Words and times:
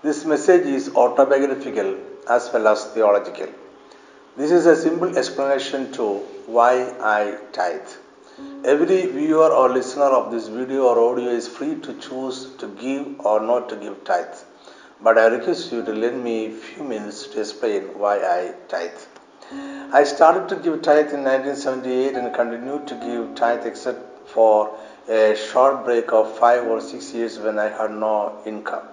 This 0.00 0.24
message 0.24 0.64
is 0.64 0.94
autobiographical 0.94 1.96
as 2.30 2.52
well 2.52 2.68
as 2.68 2.84
theological. 2.84 3.48
This 4.36 4.52
is 4.52 4.64
a 4.66 4.76
simple 4.76 5.18
explanation 5.18 5.90
to 5.94 6.18
why 6.46 6.94
I 7.00 7.38
tithe. 7.50 7.88
Every 8.64 9.06
viewer 9.06 9.48
or 9.48 9.68
listener 9.68 10.04
of 10.04 10.30
this 10.30 10.46
video 10.46 10.84
or 10.84 11.00
audio 11.00 11.30
is 11.30 11.48
free 11.48 11.80
to 11.80 11.94
choose 11.94 12.54
to 12.58 12.68
give 12.68 13.18
or 13.26 13.40
not 13.40 13.68
to 13.70 13.74
give 13.74 14.04
tithe. 14.04 14.36
But 15.00 15.18
I 15.18 15.26
request 15.26 15.72
you 15.72 15.84
to 15.84 15.92
lend 15.92 16.22
me 16.22 16.46
a 16.46 16.52
few 16.52 16.84
minutes 16.84 17.26
to 17.32 17.40
explain 17.40 17.98
why 17.98 18.18
I 18.18 18.54
tithe. 18.68 19.00
I 19.92 20.04
started 20.04 20.48
to 20.50 20.62
give 20.62 20.80
tithe 20.82 21.12
in 21.12 21.24
1978 21.24 22.14
and 22.14 22.32
continued 22.32 22.86
to 22.86 22.94
give 22.94 23.34
tithe 23.34 23.66
except 23.66 24.28
for 24.28 24.78
a 25.08 25.34
short 25.34 25.84
break 25.84 26.12
of 26.12 26.38
five 26.38 26.64
or 26.68 26.80
six 26.80 27.12
years 27.12 27.40
when 27.40 27.58
I 27.58 27.68
had 27.68 27.90
no 27.90 28.40
income. 28.46 28.86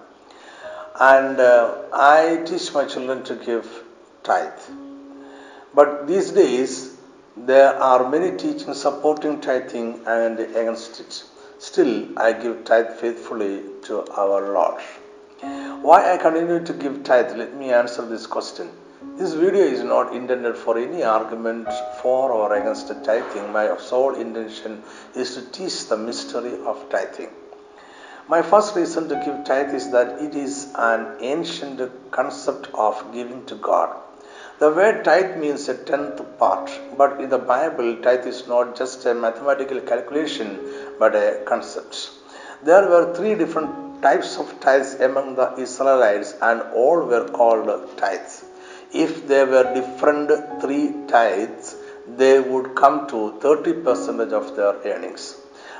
And 0.98 1.38
uh, 1.38 1.82
I 1.92 2.42
teach 2.46 2.72
my 2.72 2.86
children 2.86 3.22
to 3.24 3.34
give 3.34 3.84
tithe. 4.22 4.60
But 5.74 6.06
these 6.06 6.30
days, 6.30 6.96
there 7.36 7.74
are 7.74 8.08
many 8.08 8.36
teachings 8.38 8.80
supporting 8.80 9.42
tithing 9.42 10.00
and 10.06 10.40
against 10.40 11.00
it. 11.00 11.22
Still, 11.58 12.18
I 12.18 12.32
give 12.32 12.64
tithe 12.64 12.92
faithfully 12.92 13.62
to 13.84 14.10
our 14.12 14.52
Lord. 14.52 14.80
Why 15.82 16.14
I 16.14 16.16
continue 16.16 16.64
to 16.64 16.72
give 16.72 17.04
tithe? 17.04 17.36
Let 17.36 17.54
me 17.54 17.72
answer 17.72 18.06
this 18.06 18.26
question. 18.26 18.70
This 19.18 19.34
video 19.34 19.64
is 19.64 19.82
not 19.82 20.14
intended 20.14 20.56
for 20.56 20.78
any 20.78 21.02
argument 21.02 21.68
for 22.00 22.32
or 22.32 22.54
against 22.54 22.88
tithing. 23.04 23.52
My 23.52 23.76
sole 23.76 24.14
intention 24.14 24.82
is 25.14 25.34
to 25.34 25.42
teach 25.50 25.88
the 25.88 25.98
mystery 25.98 26.54
of 26.64 26.88
tithing. 26.88 27.28
My 28.28 28.42
first 28.42 28.74
reason 28.74 29.08
to 29.08 29.14
give 29.24 29.44
tithe 29.44 29.72
is 29.72 29.90
that 29.92 30.20
it 30.20 30.34
is 30.34 30.72
an 30.74 31.16
ancient 31.20 31.80
concept 32.10 32.66
of 32.74 33.12
giving 33.12 33.46
to 33.46 33.54
God. 33.54 33.90
The 34.58 34.70
word 34.70 35.04
tithe 35.04 35.36
means 35.36 35.68
a 35.68 35.74
tenth 35.74 36.20
part, 36.36 36.68
but 36.98 37.20
in 37.20 37.28
the 37.28 37.38
Bible, 37.38 37.96
tithe 38.02 38.26
is 38.26 38.48
not 38.48 38.76
just 38.76 39.06
a 39.06 39.14
mathematical 39.14 39.80
calculation 39.80 40.58
but 40.98 41.14
a 41.14 41.42
concept. 41.44 42.10
There 42.64 42.88
were 42.88 43.14
three 43.14 43.36
different 43.36 44.02
types 44.02 44.36
of 44.38 44.58
tithes 44.58 44.94
among 44.94 45.36
the 45.36 45.54
Israelites, 45.56 46.34
and 46.42 46.62
all 46.74 47.06
were 47.06 47.28
called 47.28 47.96
tithes. 47.96 48.44
If 48.92 49.28
there 49.28 49.46
were 49.46 49.72
different 49.72 50.60
three 50.60 50.92
tithes, 51.06 51.76
they 52.08 52.40
would 52.40 52.74
come 52.74 53.06
to 53.08 53.38
30 53.40 53.74
percent 53.84 54.32
of 54.32 54.56
their 54.56 54.74
earnings. 54.84 55.36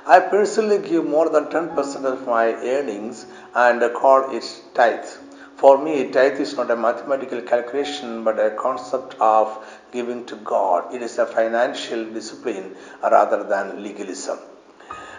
I 0.08 0.20
personally 0.20 0.78
give 0.78 1.04
more 1.04 1.28
than 1.28 1.46
10% 1.46 2.04
of 2.04 2.28
my 2.28 2.52
earnings 2.54 3.26
and 3.56 3.82
call 3.92 4.30
it 4.30 4.62
tithe. 4.72 5.04
For 5.56 5.78
me, 5.78 6.12
tithe 6.12 6.38
is 6.38 6.56
not 6.56 6.70
a 6.70 6.76
mathematical 6.76 7.40
calculation 7.42 8.22
but 8.22 8.38
a 8.38 8.50
concept 8.50 9.16
of 9.18 9.66
giving 9.90 10.24
to 10.26 10.36
God. 10.36 10.94
It 10.94 11.02
is 11.02 11.18
a 11.18 11.26
financial 11.26 12.04
discipline 12.04 12.76
rather 13.02 13.42
than 13.42 13.82
legalism. 13.82 14.38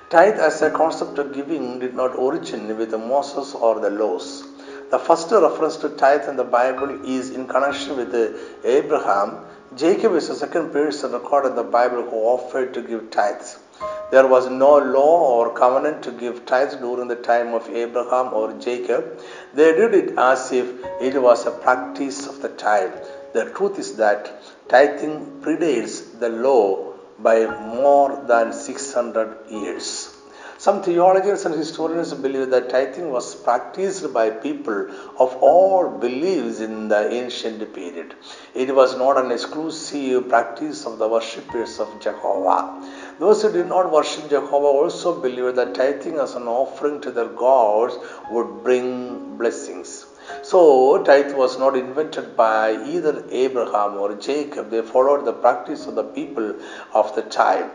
Tithe 0.09 0.39
as 0.39 0.61
a 0.61 0.69
concept 0.69 1.19
of 1.19 1.33
giving 1.33 1.79
did 1.79 1.93
not 1.93 2.15
originate 2.15 2.77
with 2.77 2.91
the 2.91 2.97
Moses 2.97 3.53
or 3.55 3.81
the 3.81 3.89
laws. 3.89 4.45
The 4.89 4.99
first 4.99 5.29
reference 5.31 5.75
to 5.77 5.89
tithe 5.89 6.29
in 6.29 6.37
the 6.37 6.45
Bible 6.45 7.05
is 7.05 7.31
in 7.31 7.45
connection 7.49 7.97
with 7.97 8.15
Abraham. 8.63 9.39
Jacob 9.75 10.13
is 10.13 10.29
the 10.29 10.35
second 10.35 10.71
person 10.71 11.11
recorded 11.11 11.49
in 11.49 11.55
the 11.57 11.63
Bible 11.63 12.03
who 12.03 12.15
offered 12.15 12.73
to 12.75 12.81
give 12.81 13.11
tithes. 13.11 13.59
There 14.09 14.25
was 14.25 14.49
no 14.49 14.77
law 14.77 15.37
or 15.37 15.53
covenant 15.53 16.03
to 16.03 16.11
give 16.11 16.45
tithes 16.45 16.75
during 16.75 17.09
the 17.09 17.15
time 17.15 17.53
of 17.53 17.69
Abraham 17.69 18.33
or 18.33 18.53
Jacob. 18.53 19.19
They 19.53 19.73
did 19.73 19.93
it 19.93 20.17
as 20.17 20.51
if 20.51 20.67
it 21.01 21.21
was 21.21 21.45
a 21.45 21.51
practice 21.51 22.25
of 22.25 22.41
the 22.41 22.49
time. 22.49 22.93
The 23.33 23.45
truth 23.51 23.77
is 23.79 23.97
that 23.97 24.31
tithing 24.69 25.41
predates 25.41 26.19
the 26.19 26.29
law 26.29 26.93
by 27.19 27.45
more 27.45 28.23
than 28.27 28.53
600 28.53 29.49
years. 29.49 30.16
Some 30.59 30.81
theologians 30.81 31.45
and 31.45 31.53
historians 31.53 32.15
believe 32.15 32.49
that 32.49 32.69
tithing 32.69 33.11
was 33.11 33.35
practiced 33.35 34.11
by 34.11 34.31
people 34.31 34.87
of 35.19 35.35
all 35.35 35.87
beliefs 35.87 36.59
in 36.61 36.87
the 36.87 37.13
ancient 37.13 37.71
period. 37.73 38.15
It 38.55 38.73
was 38.73 38.97
not 38.97 39.17
an 39.17 39.31
exclusive 39.31 40.27
practice 40.29 40.87
of 40.87 40.97
the 40.97 41.07
worshippers 41.07 41.79
of 41.79 41.99
Jehovah. 41.99 42.81
Those 43.19 43.43
who 43.43 43.51
did 43.51 43.67
not 43.67 43.91
worship 43.91 44.29
Jehovah 44.29 44.65
also 44.65 45.21
believed 45.21 45.57
that 45.57 45.75
tithing 45.75 46.17
as 46.17 46.33
an 46.33 46.47
offering 46.47 47.01
to 47.01 47.11
their 47.11 47.27
gods 47.27 47.95
would 48.31 48.63
bring 48.63 49.37
blessings. 49.37 50.07
So, 50.41 51.03
tithe 51.03 51.33
was 51.33 51.59
not 51.59 51.77
invented 51.77 52.35
by 52.35 52.71
either 52.83 53.23
Abraham 53.29 53.97
or 53.97 54.15
Jacob. 54.15 54.71
They 54.71 54.81
followed 54.81 55.23
the 55.23 55.33
practice 55.33 55.85
of 55.85 55.95
the 55.95 56.03
people 56.03 56.55
of 56.93 57.15
the 57.15 57.21
time. 57.21 57.69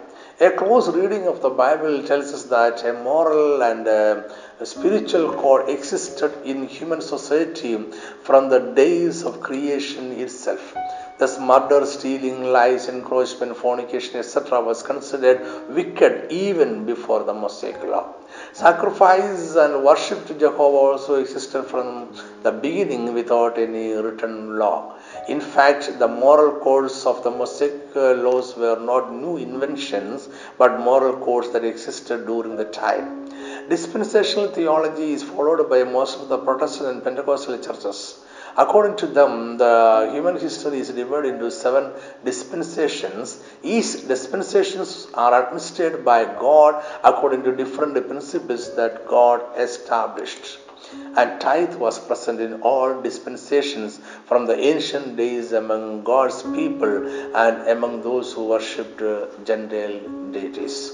A 0.47 0.51
close 0.51 0.89
reading 0.89 1.29
of 1.29 1.41
the 1.41 1.51
Bible 1.51 2.03
tells 2.03 2.33
us 2.35 2.43
that 2.55 2.85
a 2.85 2.93
moral 2.93 3.63
and 3.63 3.87
a 3.87 4.25
spiritual 4.65 5.33
code 5.35 5.69
existed 5.69 6.33
in 6.45 6.67
human 6.67 7.01
society 7.01 7.79
from 8.25 8.49
the 8.49 8.59
days 8.59 9.23
of 9.23 9.41
creation 9.41 10.11
itself. 10.25 10.75
Thus, 11.19 11.39
murder, 11.39 11.87
stealing, 11.87 12.43
lies, 12.43 12.89
encroachment, 12.89 13.57
fornication, 13.57 14.17
etc., 14.19 14.61
was 14.61 14.83
considered 14.83 15.47
wicked 15.69 16.33
even 16.33 16.87
before 16.87 17.23
the 17.23 17.35
Mosaic 17.35 17.81
law. 17.85 18.13
Sacrifice 18.53 19.55
and 19.55 19.85
worship 19.85 20.27
to 20.27 20.35
Jehovah 20.35 20.85
also 20.89 21.21
existed 21.21 21.67
from 21.67 22.19
the 22.43 22.51
beginning 22.51 23.15
without 23.15 23.59
any 23.59 23.93
written 23.93 24.59
law. 24.59 24.97
In 25.29 25.41
fact, 25.41 25.99
the 25.99 26.09
moral 26.09 26.59
codes 26.61 27.07
of 27.07 27.23
the 27.23 27.31
Mosaic 27.31 27.95
laws 27.95 28.57
were 28.57 28.79
not 28.81 29.13
new 29.13 29.37
inventions 29.37 30.29
but 30.59 30.81
moral 30.81 31.17
codes 31.25 31.51
that 31.53 31.65
existed 31.65 32.27
during 32.27 32.57
the 32.57 32.65
time. 32.65 33.29
Dispensational 33.69 34.49
theology 34.49 35.13
is 35.13 35.23
followed 35.23 35.69
by 35.71 35.85
most 35.85 36.21
of 36.21 36.29
the 36.29 36.39
Protestant 36.39 36.89
and 36.91 37.05
Pentecostal 37.05 37.59
churches. 37.59 38.19
According 38.57 38.97
to 38.97 39.07
them, 39.07 39.57
the 39.57 40.11
human 40.13 40.39
history 40.39 40.81
is 40.81 40.91
divided 40.91 41.35
into 41.35 41.51
seven 41.51 41.93
dispensations. 42.25 43.43
Each 43.63 44.07
dispensations 44.07 45.07
are 45.15 45.45
administered 45.45 46.05
by 46.05 46.25
God 46.25 46.85
according 47.03 47.45
to 47.45 47.57
different 47.57 47.95
principles 48.09 48.75
that 48.77 49.07
God 49.07 49.41
established. 49.57 50.59
And 51.15 51.41
tithe 51.41 51.75
was 51.75 51.99
present 51.99 52.41
in 52.41 52.63
all 52.63 53.03
dispensations 53.03 54.01
from 54.27 54.47
the 54.47 54.59
ancient 54.59 55.17
days 55.17 55.53
among 55.53 56.05
God's 56.05 56.43
people 56.55 57.07
and 57.35 57.69
among 57.69 58.03
those 58.03 58.33
who 58.33 58.47
worshipped 58.47 59.03
uh, 59.03 59.27
Gentile 59.45 60.01
deities. 60.33 60.93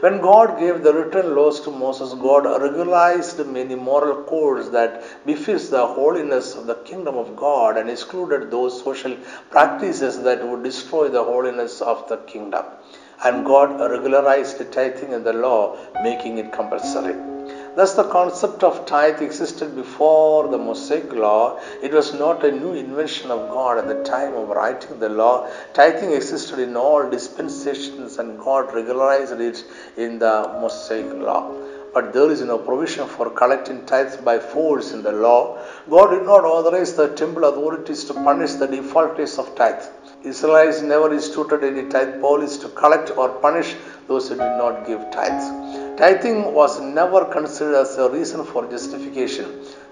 When 0.00 0.20
God 0.20 0.58
gave 0.58 0.82
the 0.82 0.94
written 0.94 1.34
laws 1.34 1.60
to 1.62 1.70
Moses, 1.70 2.14
God 2.14 2.44
regularized 2.62 3.44
many 3.46 3.74
moral 3.74 4.22
codes 4.24 4.70
that 4.70 5.02
befits 5.26 5.68
the 5.68 5.86
holiness 5.86 6.54
of 6.54 6.66
the 6.66 6.76
kingdom 6.76 7.16
of 7.16 7.36
God 7.36 7.76
and 7.76 7.90
excluded 7.90 8.50
those 8.50 8.82
social 8.82 9.16
practices 9.50 10.22
that 10.22 10.46
would 10.46 10.62
destroy 10.62 11.08
the 11.08 11.24
holiness 11.24 11.80
of 11.80 12.08
the 12.08 12.18
kingdom. 12.18 12.64
And 13.24 13.44
God 13.44 13.80
regularized 13.80 14.72
tithing 14.72 15.12
in 15.12 15.24
the 15.24 15.32
law, 15.32 15.76
making 16.02 16.38
it 16.38 16.52
compulsory. 16.52 17.35
Thus, 17.76 17.92
the 17.92 18.04
concept 18.04 18.64
of 18.64 18.86
tithe 18.86 19.20
existed 19.20 19.76
before 19.76 20.48
the 20.48 20.56
Mosaic 20.56 21.12
law. 21.12 21.60
It 21.82 21.92
was 21.92 22.14
not 22.14 22.42
a 22.42 22.50
new 22.50 22.72
invention 22.72 23.30
of 23.30 23.50
God 23.50 23.76
at 23.76 23.86
the 23.86 24.02
time 24.02 24.32
of 24.32 24.48
writing 24.48 24.98
the 24.98 25.10
law. 25.10 25.46
Tithing 25.74 26.12
existed 26.12 26.58
in 26.58 26.74
all 26.74 27.10
dispensations, 27.10 28.18
and 28.18 28.38
God 28.38 28.72
regularized 28.72 29.38
it 29.40 29.62
in 29.98 30.18
the 30.18 30.48
Mosaic 30.58 31.12
law. 31.12 31.52
But 31.92 32.14
there 32.14 32.30
is 32.30 32.40
no 32.40 32.56
provision 32.56 33.06
for 33.08 33.28
collecting 33.28 33.84
tithes 33.84 34.16
by 34.16 34.38
force 34.38 34.92
in 34.92 35.02
the 35.02 35.12
law. 35.12 35.58
God 35.90 36.12
did 36.12 36.22
not 36.22 36.44
authorize 36.44 36.94
the 36.94 37.08
temple 37.08 37.44
authorities 37.44 38.04
to 38.04 38.14
punish 38.14 38.54
the 38.54 38.66
defaulters 38.66 39.38
of 39.38 39.54
tithe. 39.54 39.84
Israelites 40.24 40.80
never 40.80 41.12
instituted 41.12 41.62
any 41.62 41.90
tithe 41.90 42.22
policy 42.22 42.58
to 42.62 42.70
collect 42.70 43.10
or 43.18 43.28
punish 43.28 43.76
those 44.08 44.30
who 44.30 44.36
did 44.36 44.56
not 44.56 44.86
give 44.86 45.00
tithes. 45.10 45.85
Tithing 45.98 46.52
was 46.52 46.78
never 46.78 47.24
considered 47.24 47.76
as 47.76 47.96
a 47.96 48.10
reason 48.10 48.44
for 48.44 48.68
justification. 48.70 49.46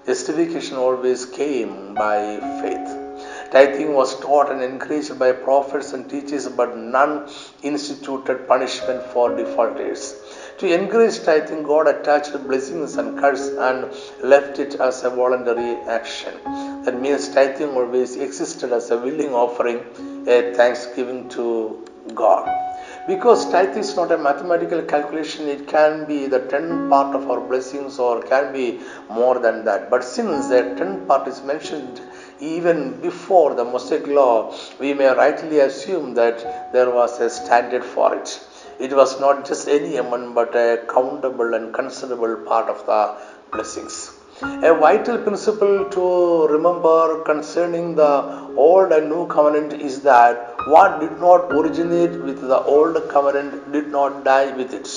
Justification 0.05 0.77
always 0.77 1.25
came 1.25 1.95
by 1.95 2.39
faith. 2.61 3.51
Tithing 3.51 3.91
was 3.93 4.19
taught 4.19 4.51
and 4.51 4.61
encouraged 4.61 5.17
by 5.17 5.31
prophets 5.31 5.93
and 5.93 6.07
teachers, 6.07 6.47
but 6.47 6.77
none 6.77 7.27
instituted 7.63 8.47
punishment 8.47 9.01
for 9.01 9.35
defaulters. 9.35 10.13
To 10.59 10.71
encourage 10.71 11.23
tithing, 11.23 11.63
God 11.63 11.87
attached 11.87 12.33
blessings 12.47 12.97
and 12.97 13.17
curse 13.17 13.47
and 13.47 13.91
left 14.21 14.59
it 14.59 14.75
as 14.75 15.03
a 15.03 15.09
voluntary 15.09 15.75
action. 15.87 16.35
That 16.83 17.01
means 17.01 17.29
tithing 17.29 17.69
always 17.69 18.15
existed 18.15 18.73
as 18.73 18.91
a 18.91 18.97
willing 18.97 19.33
offering, 19.33 19.79
a 20.27 20.53
thanksgiving 20.53 21.29
to 21.29 21.83
God. 22.13 22.64
Because 23.07 23.51
tithe 23.51 23.77
is 23.77 23.95
not 23.95 24.11
a 24.11 24.17
mathematical 24.17 24.81
calculation, 24.81 25.47
it 25.47 25.67
can 25.67 26.05
be 26.05 26.25
the 26.25 26.39
10 26.39 26.89
part 26.89 27.15
of 27.15 27.29
our 27.29 27.39
blessings 27.39 27.99
or 27.99 28.19
can 28.23 28.51
be 28.51 28.79
more 29.11 29.37
than 29.37 29.63
that. 29.65 29.91
But 29.91 30.03
since 30.03 30.47
the 30.47 30.73
10 30.75 31.05
part 31.05 31.27
is 31.27 31.43
mentioned 31.43 32.01
even 32.39 32.99
before 33.01 33.53
the 33.53 33.63
Mosaic 33.63 34.07
law, 34.07 34.55
we 34.79 34.95
may 34.95 35.05
rightly 35.05 35.59
assume 35.59 36.15
that 36.15 36.73
there 36.73 36.89
was 36.89 37.19
a 37.19 37.29
standard 37.29 37.85
for 37.85 38.15
it. 38.15 38.43
It 38.79 38.91
was 38.91 39.19
not 39.19 39.45
just 39.45 39.67
any 39.67 39.97
amount 39.97 40.33
but 40.33 40.55
a 40.55 40.83
countable 40.91 41.53
and 41.53 41.71
considerable 41.71 42.37
part 42.37 42.69
of 42.69 42.85
the 42.87 43.17
blessings. 43.51 44.13
A 44.41 44.73
vital 44.73 45.19
principle 45.19 45.85
to 45.91 46.47
remember 46.47 47.23
concerning 47.23 47.95
the 47.95 48.51
Old 48.57 48.91
and 48.91 49.09
New 49.09 49.27
Covenant 49.27 49.73
is 49.73 50.01
that 50.01 50.54
what 50.65 50.99
did 50.99 51.19
not 51.19 51.51
originate 51.51 52.19
with 52.27 52.41
the 52.41 52.59
Old 52.59 52.97
Covenant 53.09 53.71
did 53.71 53.87
not 53.89 54.23
die 54.23 54.55
with 54.55 54.73
it. 54.73 54.87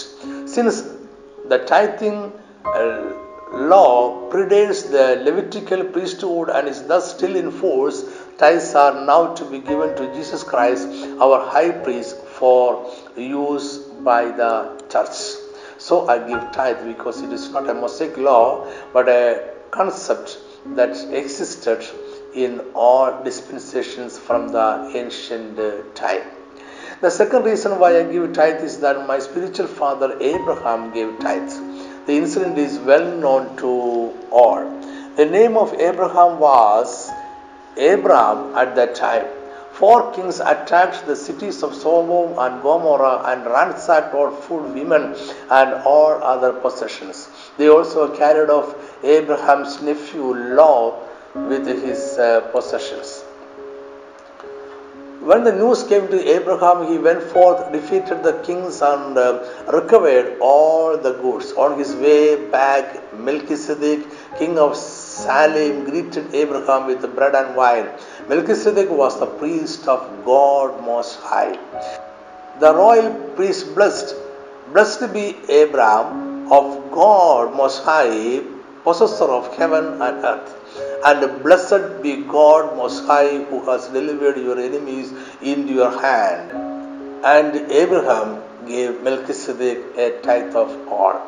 Since 0.49 0.83
the 1.47 1.59
tithing 1.59 2.33
uh, 2.65 3.13
law 3.53 4.31
predates 4.31 4.91
the 4.91 5.23
Levitical 5.25 5.85
priesthood 5.85 6.49
and 6.49 6.69
is 6.69 6.83
thus 6.85 7.15
still 7.15 7.37
in 7.37 7.51
force, 7.51 8.05
tithes 8.39 8.75
are 8.75 9.05
now 9.05 9.35
to 9.35 9.45
be 9.45 9.59
given 9.59 9.95
to 9.97 10.13
Jesus 10.15 10.43
Christ, 10.43 10.89
our 11.21 11.45
high 11.51 11.71
priest, 11.71 12.17
for 12.39 12.91
use 13.17 13.79
by 13.79 14.25
the 14.25 14.83
church. 14.89 15.17
So 15.79 16.09
I 16.09 16.19
give 16.19 16.53
tithe 16.53 16.85
because 16.87 17.21
it 17.23 17.33
is 17.33 17.51
not 17.51 17.69
a 17.69 17.75
Mosaic 17.75 18.17
law 18.17 18.67
but 18.93 19.09
a 19.09 19.51
concept 19.71 20.39
that 20.75 20.91
existed 21.13 21.87
in 22.45 22.61
all 22.75 23.23
dispensations 23.25 24.19
from 24.19 24.49
the 24.49 24.69
ancient 24.95 25.57
time. 25.95 26.23
The 27.01 27.11
second 27.11 27.45
reason 27.45 27.79
why 27.79 27.99
I 27.99 28.03
give 28.13 28.33
tithe 28.33 28.63
is 28.63 28.79
that 28.81 29.07
my 29.07 29.19
spiritual 29.19 29.67
father 29.67 30.17
Abraham 30.21 30.93
gave 30.93 31.19
tithe. 31.21 31.53
The 32.07 32.17
incident 32.17 32.59
is 32.59 32.79
well 32.79 33.17
known 33.17 33.57
to 33.59 33.71
all. 34.31 34.63
The 35.17 35.27
name 35.27 35.57
of 35.57 35.75
Abraham 35.75 36.39
was 36.39 37.11
Abram 37.77 38.55
at 38.57 38.75
that 38.77 38.95
time. 38.95 39.27
Four 39.73 40.13
kings 40.13 40.41
attacked 40.41 41.07
the 41.07 41.15
cities 41.15 41.63
of 41.63 41.73
Sodom 41.73 42.37
and 42.39 42.63
Gomorrah 42.63 43.23
and 43.27 43.47
ransacked 43.47 44.13
all 44.13 44.31
food, 44.31 44.75
women, 44.75 45.15
and 45.51 45.75
all 45.85 46.23
other 46.23 46.53
possessions. 46.53 47.29
They 47.59 47.69
also 47.69 48.17
carried 48.17 48.51
off 48.51 48.75
Abraham's 49.05 49.81
nephew 49.81 50.35
Lot 50.57 51.08
with 51.35 51.67
his 51.67 52.19
uh, 52.19 52.41
possessions. 52.53 53.25
When 55.21 55.43
the 55.43 55.53
news 55.53 55.83
came 55.83 56.07
to 56.09 56.29
Abraham, 56.29 56.87
he 56.91 56.97
went 56.97 57.23
forth, 57.23 57.73
defeated 57.73 58.23
the 58.23 58.35
kings, 58.45 58.81
and 58.81 59.19
uh, 59.19 59.45
recovered 59.73 60.39
all 60.41 60.97
the 60.97 61.13
goods. 61.15 61.53
On 61.53 61.77
his 61.77 61.95
way 61.97 62.49
back, 62.51 63.13
Melchizedek, 63.19 64.07
king 64.39 64.59
of 64.59 64.77
Salem, 64.77 65.85
greeted 65.85 66.33
Abraham 66.33 66.87
with 66.87 67.03
bread 67.17 67.35
and 67.35 67.57
wine. 67.57 67.89
Melchizedek 68.29 68.89
was 68.91 69.19
the 69.19 69.27
priest 69.27 69.89
of 69.89 70.01
God 70.25 70.81
Most 70.85 71.19
High. 71.21 71.59
The 72.61 72.73
royal 72.75 73.13
priest 73.35 73.75
blessed, 73.75 74.15
Blessed 74.73 75.13
be 75.13 75.37
Abraham 75.49 76.51
of 76.53 76.93
God 76.93 77.57
Most 77.57 77.83
High, 77.83 78.43
possessor 78.85 79.25
of 79.25 79.55
heaven 79.57 80.01
and 80.01 80.25
earth. 80.25 80.58
And 81.05 81.43
blessed 81.43 82.03
be 82.03 82.17
God 82.25 82.77
Most 82.77 83.07
High, 83.07 83.45
who 83.45 83.65
has 83.71 83.89
delivered 83.89 84.37
your 84.37 84.59
enemies 84.59 85.13
into 85.41 85.73
your 85.73 85.91
hand. 86.01 86.51
And 87.25 87.71
Abraham 87.71 88.43
gave 88.67 89.03
Melchizedek 89.03 89.97
a 89.97 90.11
tithe 90.23 90.57
of 90.57 90.89
all. 90.89 91.21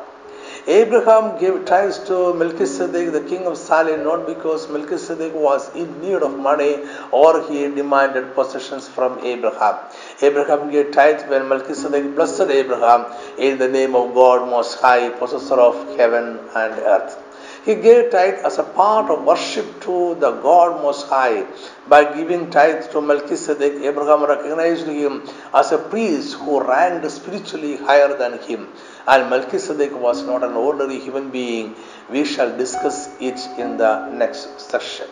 Abraham 0.67 1.39
gave 1.39 1.65
tithes 1.65 1.99
to 2.07 2.33
Melchizedek, 2.35 3.11
the 3.13 3.21
king 3.21 3.45
of 3.47 3.57
Salem, 3.57 4.03
not 4.03 4.27
because 4.27 4.69
Melchizedek 4.69 5.33
was 5.33 5.73
in 5.75 6.01
need 6.01 6.21
of 6.21 6.37
money 6.37 6.83
or 7.11 7.41
he 7.49 7.63
demanded 7.63 8.35
possessions 8.35 8.87
from 8.87 9.19
Abraham. 9.25 9.77
Abraham 10.21 10.69
gave 10.69 10.91
tithe 10.91 11.27
when 11.29 11.49
Melchizedek 11.49 12.15
blessed 12.15 12.41
Abraham 12.41 13.05
in 13.39 13.57
the 13.57 13.67
name 13.67 13.95
of 13.95 14.13
God 14.13 14.47
Most 14.49 14.79
High, 14.79 15.09
possessor 15.09 15.55
of 15.55 15.97
heaven 15.97 16.39
and 16.55 16.73
earth. 16.73 17.30
He 17.63 17.75
gave 17.75 18.09
tithe 18.09 18.39
as 18.43 18.57
a 18.57 18.63
part 18.63 19.11
of 19.11 19.23
worship 19.23 19.81
to 19.81 20.15
the 20.15 20.31
God 20.31 20.81
Most 20.81 21.05
High. 21.07 21.45
By 21.87 22.11
giving 22.15 22.49
tithe 22.49 22.89
to 22.91 23.01
Melchizedek, 23.01 23.83
Abraham 23.83 24.23
recognized 24.23 24.87
him 24.87 25.21
as 25.53 25.71
a 25.71 25.77
priest 25.77 26.33
who 26.33 26.59
ranked 26.59 27.11
spiritually 27.11 27.77
higher 27.77 28.17
than 28.17 28.39
him. 28.39 28.67
And 29.07 29.29
Melchizedek 29.29 29.95
was 29.95 30.23
not 30.23 30.43
an 30.43 30.53
ordinary 30.53 30.99
human 30.99 31.29
being. 31.29 31.75
We 32.09 32.25
shall 32.25 32.57
discuss 32.57 33.09
it 33.21 33.39
in 33.59 33.77
the 33.77 34.09
next 34.09 34.59
session. 34.59 35.07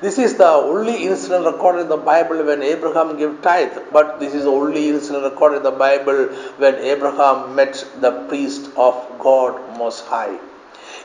This 0.00 0.18
is 0.18 0.34
the 0.34 0.48
only 0.48 1.06
incident 1.06 1.46
recorded 1.46 1.82
in 1.82 1.88
the 1.88 1.96
Bible 1.96 2.44
when 2.44 2.62
Abraham 2.62 3.16
gave 3.16 3.40
tithe, 3.42 3.78
but 3.92 4.18
this 4.18 4.34
is 4.34 4.42
the 4.42 4.50
only 4.50 4.88
incident 4.88 5.22
recorded 5.22 5.58
in 5.58 5.62
the 5.62 5.70
Bible 5.70 6.26
when 6.56 6.74
Abraham 6.76 7.54
met 7.54 7.84
the 8.00 8.12
priest 8.28 8.70
of 8.76 8.94
God 9.20 9.78
Most 9.78 10.04
High. 10.06 10.38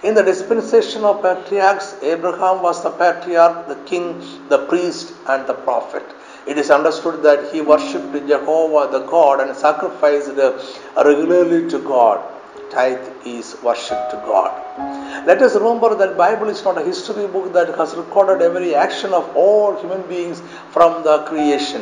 In 0.04 0.16
the 0.16 0.22
dispensation 0.22 1.06
of 1.06 1.22
patriarchs, 1.22 1.96
Abraham 2.04 2.62
was 2.62 2.84
the 2.84 2.90
patriarch, 2.90 3.70
the 3.70 3.78
king, 3.86 4.22
the 4.50 4.66
priest, 4.68 5.14
and 5.30 5.48
the 5.48 5.54
prophet. 5.54 6.04
It 6.46 6.58
is 6.58 6.70
understood 6.70 7.24
that 7.24 7.54
he 7.54 7.62
worshipped 7.62 8.12
Jehovah 8.28 8.92
the 8.92 9.06
God 9.06 9.40
and 9.40 9.56
sacrificed 9.56 10.32
regularly 10.98 11.70
to 11.70 11.80
God. 11.80 12.22
Tithe 12.70 13.08
is 13.26 13.56
worship 13.64 14.10
to 14.10 14.18
God. 14.26 14.52
Let 15.26 15.42
us 15.42 15.56
remember 15.56 15.96
that 15.96 16.18
Bible 16.18 16.50
is 16.50 16.66
not 16.66 16.78
a 16.78 16.84
history 16.84 17.28
book 17.28 17.54
that 17.54 17.74
has 17.78 17.96
recorded 17.96 18.42
every 18.42 18.76
action 18.76 19.14
of 19.14 19.34
all 19.38 19.80
human 19.80 20.02
beings 20.10 20.42
from 20.72 21.04
the 21.06 21.20
creation. 21.30 21.82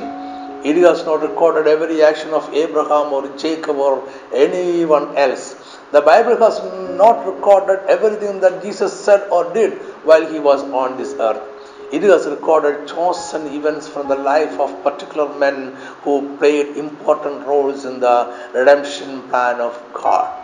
It 0.64 0.76
has 0.78 1.04
not 1.06 1.24
recorded 1.24 1.66
every 1.66 2.04
action 2.04 2.36
of 2.36 2.54
Abraham 2.54 3.12
or 3.12 3.36
Jacob 3.36 3.78
or 3.78 4.08
anyone 4.32 5.18
else. 5.18 5.56
The 5.92 6.02
Bible 6.02 6.38
has 6.38 6.62
not 6.98 7.26
recorded 7.26 7.80
everything 7.90 8.40
that 8.40 8.62
Jesus 8.64 8.98
said 8.98 9.30
or 9.30 9.54
did 9.54 9.74
while 10.06 10.26
he 10.26 10.40
was 10.40 10.64
on 10.64 10.98
this 10.98 11.14
earth. 11.20 11.42
It 11.92 12.04
has 12.04 12.26
recorded 12.26 12.88
chosen 12.88 13.48
events 13.54 13.90
from 13.90 14.08
the 14.08 14.16
life 14.16 14.58
of 14.58 14.84
particular 14.84 15.28
men 15.38 15.76
who 16.04 16.38
played 16.38 16.78
important 16.78 17.46
roles 17.46 17.84
in 17.84 18.00
the 18.00 18.34
redemption 18.54 19.24
plan 19.24 19.60
of 19.60 19.78
God. 19.94 20.42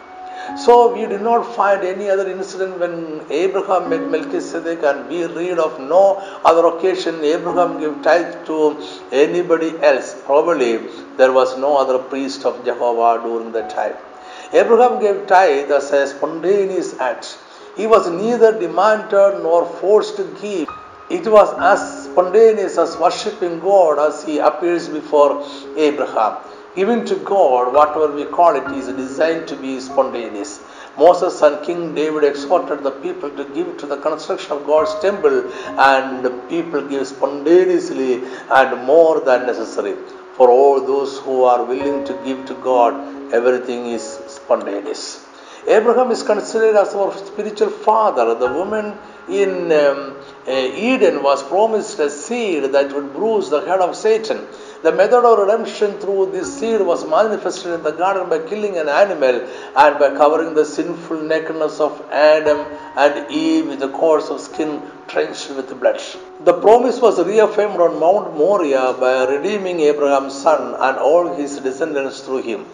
So 0.66 0.94
we 0.94 1.06
do 1.06 1.18
not 1.18 1.56
find 1.56 1.82
any 1.84 2.10
other 2.10 2.30
incident 2.30 2.78
when 2.80 3.22
Abraham 3.30 3.90
met 3.90 4.02
Melchizedek, 4.02 4.84
and 4.84 5.08
we 5.08 5.26
read 5.26 5.60
of 5.60 5.80
no 5.80 6.18
other 6.44 6.68
occasion 6.68 7.24
Abraham 7.24 7.80
gave 7.80 8.02
tithe 8.04 8.46
to 8.48 8.82
anybody 9.14 9.72
else. 9.80 10.22
Probably 10.26 10.78
there 11.16 11.32
was 11.32 11.58
no 11.58 11.78
other 11.78 12.00
priest 12.00 12.46
of 12.46 12.66
Jehovah 12.66 13.24
during 13.24 13.54
that 13.54 13.70
time. 13.70 13.96
Abraham 14.54 15.00
gave 15.00 15.28
tithe 15.28 15.72
as 15.72 15.92
a 15.92 16.08
spontaneous 16.08 16.98
act. 17.00 17.38
He 17.76 17.86
was 17.86 18.10
neither 18.10 18.58
demanded 18.58 19.44
nor 19.44 19.66
forced 19.66 20.16
to 20.18 20.24
give. 20.42 20.70
It 21.10 21.28
was 21.28 21.54
as 21.60 22.06
spontaneous 22.06 22.78
as 22.78 22.98
worshipping 22.98 23.60
God 23.60 24.00
as 24.00 24.24
he 24.24 24.40
appears 24.40 24.88
before 24.88 25.46
Abraham. 25.78 26.38
Giving 26.76 27.06
to 27.06 27.16
God, 27.16 27.74
whatever 27.74 28.12
we 28.14 28.26
call 28.26 28.56
it, 28.56 28.72
is 28.78 28.88
designed 28.88 29.48
to 29.48 29.56
be 29.56 29.80
spontaneous. 29.80 30.62
Moses 30.98 31.42
and 31.42 31.66
King 31.66 31.94
David 31.94 32.24
exhorted 32.24 32.84
the 32.84 32.92
people 32.92 33.30
to 33.32 33.44
give 33.56 33.78
to 33.78 33.86
the 33.86 33.98
construction 33.98 34.52
of 34.54 34.66
God's 34.66 35.00
temple, 35.00 35.52
and 35.80 36.24
the 36.24 36.32
people 36.50 36.82
give 36.88 37.08
spontaneously 37.08 38.24
and 38.50 38.84
more 38.86 39.20
than 39.22 39.46
necessary. 39.46 39.96
For 40.36 40.50
all 40.50 40.80
those 40.80 41.18
who 41.20 41.44
are 41.44 41.64
willing 41.64 42.06
to 42.06 42.14
give 42.24 42.46
to 42.46 42.54
God, 42.56 43.34
everything 43.34 43.88
is 43.88 44.04
spontaneous. 44.48 45.26
Abraham 45.68 46.12
is 46.12 46.24
considered 46.24 46.78
as 46.78 46.96
our 46.96 47.12
spiritual 47.18 47.70
father. 47.70 48.34
The 48.36 48.52
woman 48.60 48.98
in 49.28 49.70
um, 49.74 50.16
Eden 50.48 51.22
was 51.22 51.44
promised 51.44 52.00
a 52.00 52.10
seed 52.10 52.64
that 52.76 52.94
would 52.94 53.12
bruise 53.14 53.50
the 53.50 53.60
head 53.66 53.82
of 53.82 53.94
Satan. 53.94 54.48
The 54.84 54.94
method 54.94 55.26
of 55.26 55.40
redemption 55.40 56.00
through 56.00 56.32
this 56.32 56.58
seed 56.58 56.80
was 56.80 57.06
manifested 57.06 57.74
in 57.74 57.84
the 57.84 57.92
garden 57.92 58.30
by 58.30 58.40
killing 58.48 58.78
an 58.78 58.88
animal 58.88 59.42
and 59.76 60.00
by 60.00 60.16
covering 60.16 60.54
the 60.54 60.64
sinful 60.64 61.22
nakedness 61.24 61.82
of 61.82 62.02
Adam 62.12 62.60
and 62.96 63.30
Eve 63.30 63.68
with 63.68 63.84
a 63.84 63.90
course 63.90 64.30
of 64.30 64.40
skin 64.40 64.82
drenched 65.08 65.50
with 65.50 65.78
blood. 65.82 66.00
The 66.46 66.54
promise 66.54 67.02
was 67.02 67.20
reaffirmed 67.20 67.82
on 67.82 68.00
Mount 68.00 68.38
Moriah 68.38 68.96
by 68.98 69.26
redeeming 69.26 69.82
Abraham's 69.82 70.42
son 70.42 70.76
and 70.80 70.98
all 70.98 71.36
his 71.36 71.60
descendants 71.60 72.22
through 72.22 72.44
him 72.44 72.66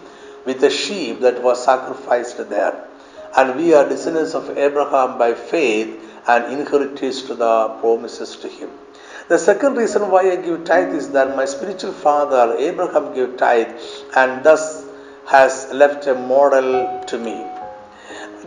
with 0.45 0.63
a 0.63 0.69
sheep 0.69 1.21
that 1.21 1.41
was 1.41 1.63
sacrificed 1.63 2.49
there. 2.49 2.87
And 3.35 3.55
we 3.55 3.73
are 3.73 3.87
descendants 3.87 4.33
of 4.33 4.57
Abraham 4.57 5.17
by 5.17 5.33
faith 5.33 5.99
and 6.27 6.53
inheritors 6.53 7.23
to 7.23 7.35
the 7.35 7.69
promises 7.79 8.35
to 8.37 8.47
him. 8.47 8.69
The 9.27 9.39
second 9.39 9.75
reason 9.75 10.11
why 10.11 10.31
I 10.31 10.35
give 10.35 10.65
tithe 10.65 10.93
is 10.93 11.09
that 11.11 11.35
my 11.35 11.45
spiritual 11.45 11.93
father 11.93 12.55
Abraham 12.57 13.13
gave 13.13 13.37
tithe 13.37 13.73
and 14.15 14.43
thus 14.43 14.85
has 15.27 15.71
left 15.71 16.07
a 16.07 16.15
model 16.15 17.03
to 17.07 17.17
me. 17.17 17.45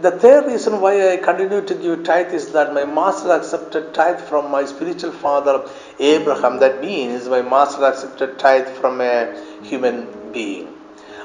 The 0.03 0.11
third 0.11 0.47
reason 0.47 0.83
why 0.83 1.12
I 1.12 1.17
continue 1.17 1.62
to 1.62 1.75
give 1.75 2.05
tithe 2.05 2.35
is 2.35 2.53
that 2.53 2.75
my 2.75 2.85
master 2.85 3.33
accepted 3.33 3.95
tithe 3.95 4.21
from 4.21 4.50
my 4.50 4.67
spiritual 4.67 5.12
father 5.12 5.67
Abraham. 5.99 6.59
That 6.59 6.83
means 6.83 7.26
my 7.26 7.41
master 7.41 7.87
accepted 7.87 8.38
tithe 8.38 8.69
from 8.69 9.00
a 9.00 9.35
human 9.62 10.33
being. 10.33 10.75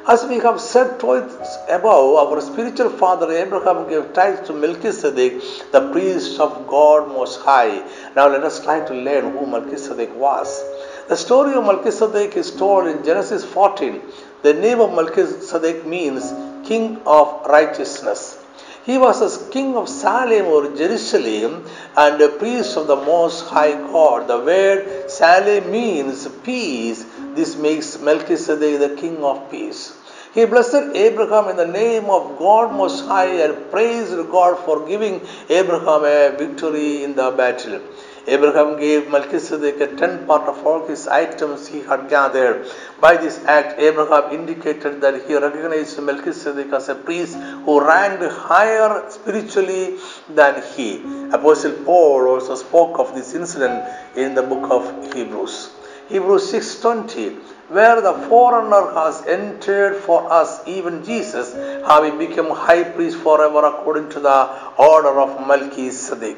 As 0.08 0.26
we 0.26 0.40
have 0.40 0.60
said 0.60 1.00
twice 1.00 1.58
above, 1.70 2.16
our 2.16 2.42
spiritual 2.42 2.90
father 2.90 3.32
Abraham 3.32 3.88
gave 3.88 4.14
tithe 4.14 4.46
to 4.48 4.54
Melchizedek, 4.54 5.44
the 5.72 5.92
priest 5.92 6.40
of 6.40 6.66
God 6.68 7.08
Most 7.10 7.40
High. 7.42 7.84
Now 8.16 8.28
let 8.28 8.44
us 8.44 8.64
try 8.64 8.80
to 8.80 8.94
learn 8.96 9.38
who 9.38 9.46
Melchizedek 9.46 10.16
was. 10.16 10.64
The 11.08 11.16
story 11.16 11.54
of 11.54 11.66
Melchizedek 11.66 12.36
is 12.36 12.50
told 12.50 12.88
in 12.88 13.04
Genesis 13.04 13.46
14. 13.46 14.02
The 14.42 14.56
name 14.56 14.82
of 14.82 14.92
Melchizedek 14.96 15.86
means 15.86 16.34
King 16.68 17.00
of 17.06 17.46
Righteousness. 17.46 18.40
He 18.84 18.98
was 18.98 19.22
a 19.22 19.52
king 19.52 19.76
of 19.76 19.88
Salem 19.88 20.48
or 20.48 20.76
Jerusalem 20.76 21.64
and 21.96 22.20
a 22.20 22.30
priest 22.30 22.76
of 22.76 22.88
the 22.88 22.96
Most 22.96 23.46
High 23.46 23.74
God. 23.74 24.28
The 24.28 24.40
word 24.40 25.12
Salem 25.12 25.72
means 25.72 26.28
peace. 26.44 27.06
This 27.36 27.56
makes 27.56 28.00
Melchizedek 28.00 28.80
the 28.80 28.96
king 29.02 29.24
of 29.24 29.50
peace. 29.50 29.98
He 30.34 30.46
blessed 30.46 30.96
Abraham 30.96 31.50
in 31.50 31.58
the 31.58 31.68
name 31.68 32.06
of 32.10 32.38
God 32.38 32.74
Most 32.74 33.06
High 33.06 33.42
and 33.46 33.70
praised 33.72 34.16
God 34.32 34.58
for 34.66 34.88
giving 34.88 35.22
Abraham 35.50 36.06
a 36.06 36.38
victory 36.38 37.04
in 37.04 37.16
the 37.16 37.32
battle. 37.32 37.82
Abraham 38.28 38.80
gave 38.80 39.10
Melchizedek 39.10 39.82
a 39.82 39.88
tenth 39.96 40.28
part 40.28 40.48
of 40.48 40.66
all 40.66 40.86
his 40.88 41.08
items 41.08 41.68
he 41.68 41.82
had 41.82 42.08
gathered. 42.08 42.70
By 43.00 43.18
this 43.18 43.44
act, 43.46 43.80
Abraham 43.80 44.32
indicated 44.32 45.02
that 45.02 45.26
he 45.26 45.36
recognized 45.36 46.02
Melchizedek 46.02 46.72
as 46.72 46.88
a 46.90 46.96
priest 46.96 47.36
who 47.66 47.84
ranked 47.84 48.24
higher 48.24 49.10
spiritually 49.10 49.98
than 50.30 50.62
he. 50.76 51.02
Apostle 51.32 51.74
Paul 51.84 52.28
also 52.28 52.56
spoke 52.56 53.00
of 53.00 53.16
this 53.16 53.34
incident 53.34 53.84
in 54.16 54.36
the 54.36 54.44
book 54.44 54.70
of 54.70 55.14
Hebrews. 55.14 55.72
Hebrews 56.12 56.52
6:20 56.52 57.38
where 57.76 58.02
the 58.02 58.14
forerunner 58.28 58.94
has 58.94 59.26
entered 59.26 59.96
for 60.06 60.30
us, 60.30 60.60
even 60.68 61.06
Jesus, 61.06 61.54
having 61.88 62.18
become 62.18 62.50
high 62.50 62.84
priest 62.84 63.18
forever 63.18 63.66
according 63.66 64.10
to 64.10 64.20
the 64.20 64.40
order 64.78 65.22
of 65.22 65.48
Melchizedek. 65.48 66.38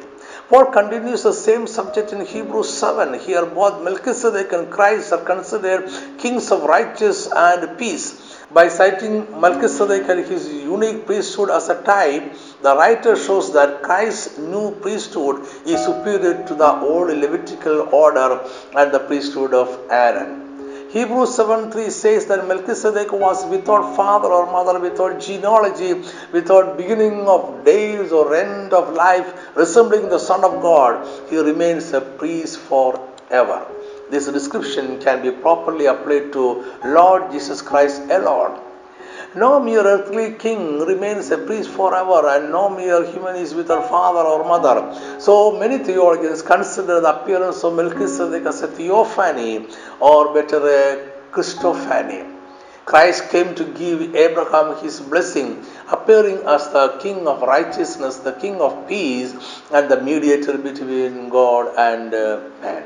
Paul 0.49 0.65
continues 0.65 1.23
the 1.23 1.33
same 1.33 1.65
subject 1.65 2.13
in 2.13 2.23
Hebrews 2.23 2.71
7. 2.71 3.17
Here, 3.17 3.45
both 3.47 3.81
Melchizedek 3.81 4.53
and 4.53 4.69
Christ 4.69 5.11
are 5.11 5.23
considered 5.23 5.89
kings 6.19 6.51
of 6.51 6.63
righteousness 6.63 7.33
and 7.35 7.77
peace. 7.79 8.07
By 8.53 8.67
citing 8.67 9.41
Melchizedek 9.41 10.07
and 10.07 10.23
his 10.27 10.47
unique 10.53 11.07
priesthood 11.07 11.49
as 11.49 11.69
a 11.69 11.81
type, 11.81 12.35
the 12.63 12.73
writer 12.77 13.15
shows 13.15 13.51
that 13.53 13.81
Christ's 13.83 14.37
new 14.37 14.71
priesthood 14.83 15.41
is 15.65 15.83
superior 15.83 16.35
to 16.47 16.55
the 16.55 16.71
old 16.91 17.09
Levitical 17.23 17.89
order 18.03 18.29
and 18.75 18.91
the 18.93 19.01
priesthood 19.09 19.53
of 19.53 19.77
Aaron. 19.89 20.31
Hebrews 20.93 21.31
7:3 21.39 21.89
says 21.97 22.25
that 22.31 22.47
Melchizedek 22.47 23.11
was 23.25 23.45
without 23.53 23.85
father 23.99 24.31
or 24.37 24.45
mother, 24.55 24.75
without 24.79 25.19
genealogy, 25.27 25.91
without 26.31 26.77
beginning 26.81 27.17
of 27.35 27.47
days 27.69 28.11
or 28.19 28.25
end 28.41 28.73
of 28.79 28.93
life, 29.03 29.31
resembling 29.63 30.05
the 30.09 30.23
Son 30.29 30.43
of 30.49 30.61
God. 30.67 31.07
He 31.31 31.39
remains 31.51 31.87
a 31.99 32.01
priest 32.21 32.59
forever. 32.69 33.59
This 34.11 34.27
description 34.37 34.99
can 35.07 35.23
be 35.25 35.31
properly 35.47 35.87
applied 35.95 36.31
to 36.37 36.45
Lord 36.99 37.31
Jesus 37.35 37.63
Christ 37.71 38.13
alone. 38.19 38.59
No 39.35 39.59
mere 39.59 39.83
earthly 39.83 40.33
king 40.33 40.79
remains 40.81 41.31
a 41.31 41.39
priest 41.39 41.69
forever, 41.69 42.27
and 42.27 42.51
no 42.51 42.69
mere 42.69 43.03
human 43.03 43.35
is 43.35 43.55
without 43.55 43.89
father 43.89 44.19
or 44.19 44.43
mother. 44.43 44.93
So 45.19 45.57
many 45.57 45.79
theologians 45.79 46.43
consider 46.43 46.99
the 46.99 47.21
appearance 47.21 47.63
of 47.63 47.73
Melchizedek 47.73 48.45
as 48.45 48.61
a 48.61 48.67
theophany, 48.67 49.67
or 49.99 50.33
better, 50.35 50.61
a 50.67 51.09
Christophany. 51.31 52.29
Christ 52.85 53.29
came 53.29 53.55
to 53.55 53.63
give 53.63 54.15
Abraham 54.15 54.77
his 54.83 54.99
blessing, 54.99 55.65
appearing 55.89 56.37
as 56.45 56.69
the 56.69 56.99
King 57.01 57.27
of 57.27 57.41
righteousness, 57.41 58.17
the 58.17 58.33
King 58.33 58.61
of 58.61 58.87
peace, 58.87 59.33
and 59.71 59.89
the 59.89 59.99
mediator 59.99 60.59
between 60.59 61.29
God 61.29 61.73
and 61.75 62.13
uh, 62.13 62.41
man. 62.61 62.83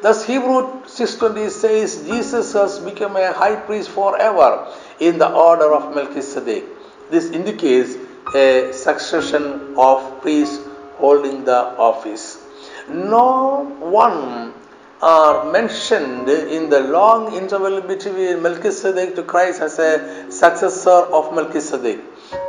Thus 0.00 0.24
Hebrew 0.24 0.84
6:20 0.84 1.50
says 1.50 2.04
Jesus 2.06 2.52
has 2.52 2.78
become 2.78 3.16
a 3.16 3.32
high 3.32 3.56
priest 3.56 3.90
forever 3.90 4.72
in 5.00 5.18
the 5.18 5.30
order 5.30 5.72
of 5.72 5.94
Melchizedek. 5.94 6.64
This 7.10 7.30
indicates 7.30 7.96
a 8.34 8.72
succession 8.72 9.74
of 9.76 10.20
priests 10.20 10.64
holding 10.96 11.44
the 11.44 11.58
office. 11.78 12.42
No 12.88 13.64
one 13.80 14.54
are 15.02 15.52
mentioned 15.52 16.28
in 16.28 16.70
the 16.70 16.80
long 16.80 17.34
interval 17.34 17.80
between 17.80 18.42
Melchizedek 18.42 19.14
to 19.16 19.22
Christ 19.22 19.60
as 19.60 19.78
a 19.78 20.30
successor 20.30 20.90
of 21.18 21.34
Melchizedek. 21.34 22.00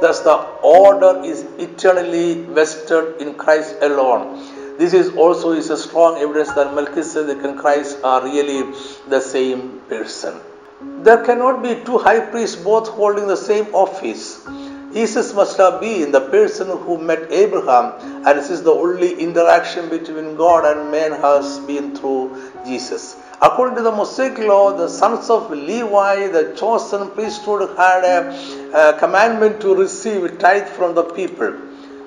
Thus, 0.02 0.22
the 0.22 0.36
order 0.64 1.22
is 1.24 1.44
eternally 1.60 2.44
vested 2.46 3.22
in 3.22 3.34
Christ 3.34 3.76
alone. 3.82 4.78
This 4.78 4.94
is 4.94 5.16
also 5.16 5.52
is 5.52 5.70
a 5.70 5.78
strong 5.78 6.18
evidence 6.20 6.52
that 6.54 6.74
Melchizedek 6.74 7.44
and 7.44 7.60
Christ 7.60 7.98
are 8.04 8.24
really 8.24 8.74
the 9.10 9.20
same 9.20 9.82
person. 9.90 10.40
There 10.80 11.24
cannot 11.26 11.64
be 11.64 11.82
two 11.86 11.98
high 11.98 12.20
priests 12.20 12.56
both 12.56 12.88
holding 12.88 13.26
the 13.26 13.36
same 13.36 13.66
office. 13.74 14.46
Jesus 14.94 15.34
must 15.34 15.58
have 15.58 15.82
been 15.82 16.12
the 16.12 16.22
person 16.22 16.68
who 16.68 17.00
met 17.00 17.32
Abraham, 17.32 17.94
and 18.28 18.38
this 18.38 18.52
is 18.52 18.62
the 18.62 18.72
only 18.72 19.20
interaction 19.20 19.90
between 19.90 20.36
God 20.36 20.66
and 20.66 20.92
man 20.92 21.14
has 21.14 21.60
been 21.62 21.96
through 21.96 22.52
Jesus. 22.64 23.16
According 23.42 23.78
to 23.78 23.82
the 23.82 23.92
Mosaic 23.92 24.38
law, 24.38 24.78
the 24.78 24.88
sons 24.88 25.32
of 25.32 25.50
Levi, 25.50 26.28
the 26.28 26.56
chosen 26.56 27.10
priesthood, 27.10 27.76
had 27.76 28.04
a, 28.04 28.94
a 28.94 29.00
commandment 29.00 29.60
to 29.62 29.76
receive 29.76 30.38
tithe 30.38 30.68
from 30.68 30.94
the 30.94 31.04
people. 31.04 31.56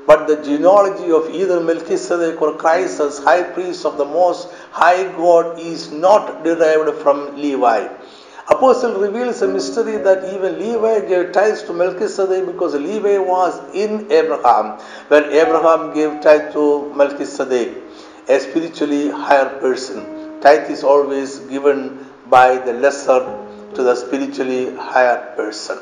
But 0.07 0.29
the 0.29 0.37
genealogy 0.37 1.11
of 1.11 1.29
either 1.35 1.61
Melchizedek 1.61 2.41
or 2.41 2.55
Christ 2.55 3.01
as 3.01 3.19
high 3.19 3.43
priest 3.43 3.85
of 3.85 3.97
the 3.97 4.05
Most 4.05 4.49
High 4.71 5.05
God 5.17 5.59
is 5.59 5.91
not 5.91 6.45
derived 6.45 6.99
from 7.03 7.37
Levi. 7.37 7.89
Apostle 8.51 9.01
reveals 9.01 9.43
a 9.43 9.49
mystery 9.49 9.97
that 9.99 10.35
even 10.35 10.59
Levi 10.59 11.07
gave 11.07 11.33
tithes 11.33 11.63
to 11.63 11.73
Melchizedek 11.73 12.47
because 12.47 12.75
Levi 12.75 13.17
was 13.17 13.57
in 13.75 14.11
Abraham 14.11 14.79
when 15.07 15.25
Abraham 15.25 15.95
gave 15.95 16.21
tithe 16.21 16.53
to 16.55 16.93
Melchizedek, 16.95 17.77
a 18.29 18.41
spiritually 18.41 19.09
higher 19.09 19.49
person. 19.61 20.41
Tithe 20.41 20.69
is 20.69 20.83
always 20.83 21.39
given 21.55 22.05
by 22.29 22.57
the 22.57 22.73
lesser 22.73 23.21
to 23.75 23.83
the 23.85 23.95
spiritually 23.95 24.75
higher 24.75 25.33
person. 25.37 25.79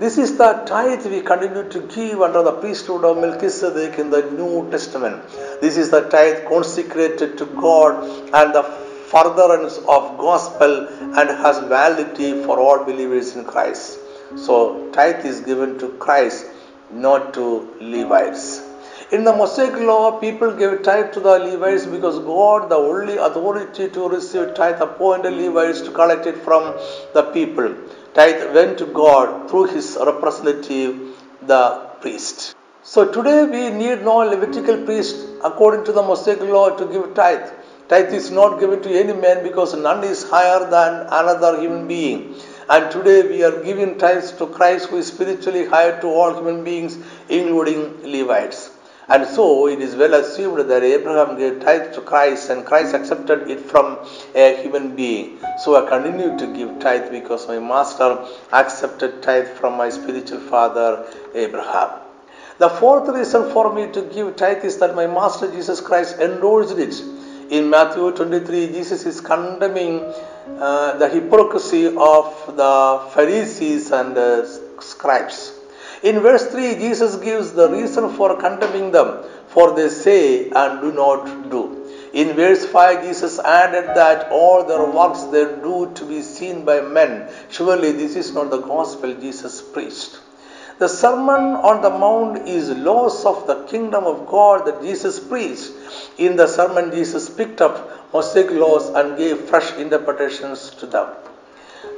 This 0.00 0.16
is 0.18 0.36
the 0.38 0.54
tithe 0.66 1.06
we 1.06 1.20
continue 1.20 1.68
to 1.68 1.80
give 1.82 2.22
under 2.22 2.42
the 2.42 2.52
priesthood 2.52 3.04
of 3.04 3.18
Melchizedek 3.18 3.98
in 3.98 4.10
the 4.10 4.22
New 4.30 4.70
Testament. 4.70 5.22
This 5.60 5.76
is 5.76 5.90
the 5.90 6.08
tithe 6.08 6.48
consecrated 6.48 7.38
to 7.38 7.44
God 7.44 8.04
and 8.34 8.54
the 8.54 8.83
furtherance 9.14 9.78
of 9.96 10.02
gospel 10.18 10.72
and 11.20 11.28
has 11.44 11.58
validity 11.74 12.30
for 12.44 12.58
all 12.58 12.84
believers 12.84 13.34
in 13.36 13.44
Christ. 13.44 13.98
So 14.36 14.90
tithe 14.92 15.24
is 15.24 15.40
given 15.40 15.78
to 15.78 15.88
Christ, 16.04 16.46
not 16.90 17.34
to 17.34 17.46
Levites. 17.80 18.46
In 19.12 19.22
the 19.22 19.32
Mosaic 19.32 19.74
law, 19.88 20.18
people 20.18 20.50
gave 20.60 20.82
tithe 20.82 21.12
to 21.12 21.20
the 21.20 21.38
Levites 21.38 21.86
because 21.86 22.18
God, 22.20 22.68
the 22.68 22.76
only 22.76 23.16
authority 23.16 23.88
to 23.90 24.08
receive 24.08 24.54
tithe, 24.54 24.80
appointed 24.80 25.34
Levites 25.34 25.82
to 25.82 25.90
collect 25.92 26.26
it 26.26 26.38
from 26.38 26.74
the 27.12 27.22
people. 27.34 27.74
Tithe 28.14 28.54
went 28.54 28.78
to 28.78 28.86
God 28.86 29.48
through 29.50 29.66
his 29.66 29.98
representative, 30.04 31.16
the 31.42 31.62
priest. 32.00 32.56
So 32.82 33.10
today 33.12 33.44
we 33.44 33.70
need 33.76 34.02
no 34.02 34.16
Levitical 34.18 34.84
priest 34.84 35.16
according 35.44 35.84
to 35.84 35.92
the 35.92 36.02
Mosaic 36.02 36.40
law 36.40 36.70
to 36.76 36.86
give 36.86 37.14
tithe. 37.14 37.50
Tithe 37.88 38.14
is 38.14 38.30
not 38.30 38.60
given 38.60 38.82
to 38.82 38.90
any 38.90 39.12
man 39.12 39.42
because 39.42 39.74
none 39.74 40.04
is 40.04 40.28
higher 40.28 40.60
than 40.70 41.06
another 41.06 41.60
human 41.60 41.86
being. 41.86 42.34
And 42.68 42.90
today 42.90 43.22
we 43.28 43.42
are 43.44 43.62
giving 43.62 43.98
tithes 43.98 44.32
to 44.32 44.46
Christ 44.46 44.88
who 44.88 44.96
is 44.96 45.08
spiritually 45.08 45.66
higher 45.66 46.00
to 46.00 46.06
all 46.06 46.34
human 46.34 46.64
beings, 46.64 46.96
including 47.28 48.10
Levites. 48.10 48.70
And 49.06 49.26
so 49.26 49.68
it 49.68 49.80
is 49.80 49.94
well 49.96 50.14
assumed 50.14 50.70
that 50.70 50.82
Abraham 50.82 51.36
gave 51.36 51.60
tithe 51.60 51.92
to 51.94 52.00
Christ 52.00 52.48
and 52.48 52.64
Christ 52.64 52.94
accepted 52.94 53.50
it 53.50 53.60
from 53.60 53.98
a 54.34 54.62
human 54.62 54.96
being. 54.96 55.38
So 55.62 55.76
I 55.76 55.86
continue 55.86 56.38
to 56.38 56.46
give 56.54 56.78
tithe 56.78 57.10
because 57.10 57.46
my 57.46 57.58
master 57.58 58.26
accepted 58.50 59.22
tithe 59.22 59.48
from 59.48 59.76
my 59.76 59.90
spiritual 59.90 60.40
father 60.40 61.06
Abraham. 61.34 62.00
The 62.56 62.70
fourth 62.70 63.08
reason 63.08 63.50
for 63.52 63.74
me 63.74 63.92
to 63.92 64.02
give 64.02 64.36
tithe 64.36 64.64
is 64.64 64.78
that 64.78 64.94
my 64.94 65.06
master 65.06 65.52
Jesus 65.52 65.82
Christ 65.82 66.18
endorsed 66.18 66.78
it. 66.78 66.94
In 67.50 67.68
Matthew 67.68 68.10
23, 68.10 68.68
Jesus 68.68 69.04
is 69.04 69.20
condemning 69.20 70.00
uh, 70.00 70.96
the 70.96 71.08
hypocrisy 71.08 71.86
of 71.86 72.56
the 72.56 73.10
Pharisees 73.14 73.90
and 73.90 74.16
uh, 74.16 74.46
scribes. 74.80 75.52
In 76.02 76.20
verse 76.20 76.46
3, 76.46 76.76
Jesus 76.76 77.16
gives 77.16 77.52
the 77.52 77.68
reason 77.70 78.14
for 78.14 78.36
condemning 78.36 78.92
them, 78.92 79.24
for 79.48 79.74
they 79.74 79.88
say 79.88 80.50
and 80.50 80.80
do 80.80 80.92
not 80.92 81.50
do. 81.50 81.84
In 82.14 82.34
verse 82.34 82.64
5, 82.64 83.04
Jesus 83.04 83.38
added 83.38 83.96
that 83.96 84.30
all 84.30 84.64
their 84.64 84.84
works 84.84 85.24
they 85.24 85.44
do 85.44 85.90
to 85.94 86.04
be 86.06 86.22
seen 86.22 86.64
by 86.64 86.80
men. 86.80 87.28
Surely 87.50 87.92
this 87.92 88.16
is 88.16 88.32
not 88.32 88.50
the 88.50 88.60
gospel 88.60 89.14
Jesus 89.14 89.60
preached. 89.60 90.20
The 90.76 90.88
Sermon 90.88 91.54
on 91.54 91.82
the 91.82 91.90
Mount 91.90 92.48
is 92.48 92.68
laws 92.70 93.24
of 93.24 93.46
the 93.46 93.62
kingdom 93.66 94.04
of 94.04 94.26
God 94.26 94.66
that 94.66 94.82
Jesus 94.82 95.20
preached. 95.20 95.70
In 96.18 96.34
the 96.34 96.48
sermon, 96.48 96.90
Jesus 96.90 97.30
picked 97.30 97.60
up 97.60 98.12
Mosaic 98.12 98.50
laws 98.50 98.88
and 98.88 99.16
gave 99.16 99.38
fresh 99.42 99.72
interpretations 99.74 100.70
to 100.80 100.86
them. 100.86 101.06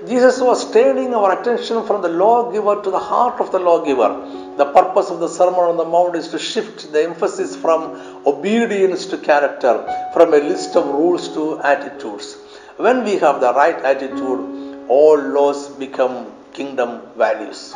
Jesus 0.07 0.43
was 0.43 0.71
turning 0.73 1.15
our 1.15 1.41
attention 1.41 1.87
from 1.87 2.03
the 2.03 2.11
lawgiver 2.11 2.83
to 2.83 2.91
the 2.91 2.99
heart 2.99 3.41
of 3.41 3.51
the 3.51 3.59
lawgiver. 3.59 4.11
The 4.59 4.67
purpose 4.67 5.09
of 5.09 5.21
the 5.21 5.29
Sermon 5.29 5.61
on 5.61 5.79
the 5.79 5.85
Mount 5.87 6.15
is 6.15 6.29
to 6.29 6.39
shift 6.39 6.93
the 6.93 7.03
emphasis 7.03 7.57
from 7.57 7.83
obedience 8.27 9.07
to 9.07 9.17
character, 9.17 9.75
from 10.13 10.35
a 10.35 10.39
list 10.39 10.77
of 10.77 10.85
rules 10.85 11.33
to 11.33 11.61
attitudes. 11.61 12.37
When 12.77 13.05
we 13.05 13.17
have 13.17 13.41
the 13.41 13.55
right 13.55 13.77
attitude, 13.77 14.85
all 14.89 15.17
laws 15.17 15.69
become 15.71 16.36
kingdom 16.59 16.91
values. 17.17 17.73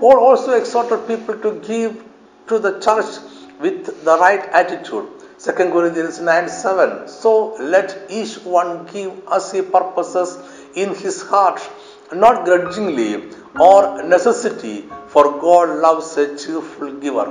Paul 0.00 0.18
also 0.28 0.52
exhorted 0.60 1.06
people 1.08 1.36
to 1.46 1.52
give 1.70 1.92
to 2.48 2.58
the 2.58 2.72
church 2.86 3.10
with 3.60 4.04
the 4.04 4.16
right 4.24 4.44
attitude. 4.60 5.08
2 5.44 5.52
Corinthians 5.52 6.20
9 6.20 6.48
7. 6.48 7.08
So 7.08 7.32
let 7.74 7.96
each 8.10 8.34
one 8.58 8.86
give 8.92 9.12
as 9.30 9.52
he 9.52 9.62
purposes 9.62 10.30
in 10.74 10.94
his 10.94 11.22
heart, 11.22 11.60
not 12.12 12.44
grudgingly 12.44 13.10
or 13.58 14.02
necessity, 14.02 14.76
for 15.08 15.24
God 15.40 15.78
loves 15.86 16.16
a 16.16 16.26
cheerful 16.36 16.92
giver. 17.04 17.28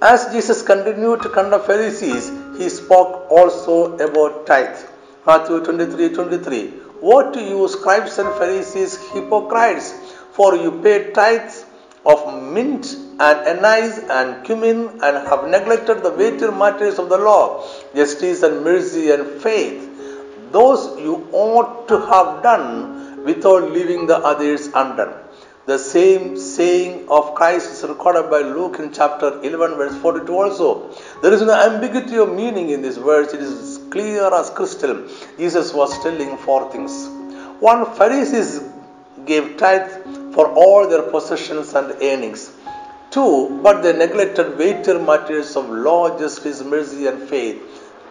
As 0.00 0.26
Jesus 0.32 0.62
continued 0.62 1.22
to 1.22 1.30
condemn 1.30 1.62
Pharisees, 1.62 2.30
he 2.58 2.68
spoke 2.68 3.30
also 3.30 3.96
about 3.98 4.46
tithe. 4.46 4.78
Matthew 5.26 5.64
23 5.64 6.10
23. 6.14 6.85
What 7.00 7.34
to 7.34 7.40
you, 7.40 7.68
scribes 7.68 8.18
and 8.18 8.28
Pharisees, 8.38 8.96
hypocrites! 9.12 9.92
For 10.32 10.56
you 10.56 10.80
pay 10.82 11.12
tithes 11.12 11.64
of 12.04 12.42
mint 12.42 12.94
and 13.18 13.48
anise 13.48 13.98
and 13.98 14.44
cumin 14.44 15.00
and 15.02 15.28
have 15.28 15.48
neglected 15.48 16.02
the 16.02 16.10
weightier 16.10 16.52
matters 16.52 16.98
of 16.98 17.08
the 17.08 17.18
law, 17.18 17.66
justice 17.94 18.42
and 18.42 18.62
mercy 18.64 19.10
and 19.10 19.42
faith. 19.42 19.82
Those 20.52 20.98
you 21.00 21.28
ought 21.32 21.88
to 21.88 22.00
have 22.00 22.42
done 22.42 23.24
without 23.24 23.70
leaving 23.72 24.06
the 24.06 24.18
others 24.18 24.68
undone. 24.68 25.14
The 25.66 25.78
same 25.78 26.38
saying 26.38 27.08
of 27.08 27.34
Christ 27.34 27.72
is 27.72 27.88
recorded 27.88 28.30
by 28.30 28.40
Luke 28.40 28.78
in 28.78 28.92
chapter 28.92 29.40
11, 29.42 29.76
verse 29.76 29.96
42 29.96 30.32
also. 30.32 30.94
There 31.22 31.32
is 31.32 31.42
no 31.42 31.54
ambiguity 31.54 32.18
of 32.18 32.32
meaning 32.32 32.70
in 32.70 32.82
this 32.82 32.96
verse, 32.96 33.34
it 33.34 33.40
is 33.40 33.75
clear 33.90 34.32
as 34.34 34.50
crystal. 34.50 35.08
Jesus 35.38 35.72
was 35.72 36.02
telling 36.02 36.36
four 36.38 36.70
things. 36.70 37.08
One, 37.60 37.94
Pharisees 37.94 38.62
gave 39.24 39.56
tithe 39.56 39.90
for 40.34 40.48
all 40.52 40.88
their 40.88 41.02
possessions 41.02 41.74
and 41.74 41.92
earnings. 42.02 42.52
Two, 43.10 43.60
but 43.62 43.82
they 43.82 43.96
neglected 43.96 44.58
weightier 44.58 44.98
matters 44.98 45.56
of 45.56 45.70
law, 45.70 46.18
justice, 46.18 46.62
mercy, 46.62 47.06
and 47.06 47.28
faith. 47.28 47.62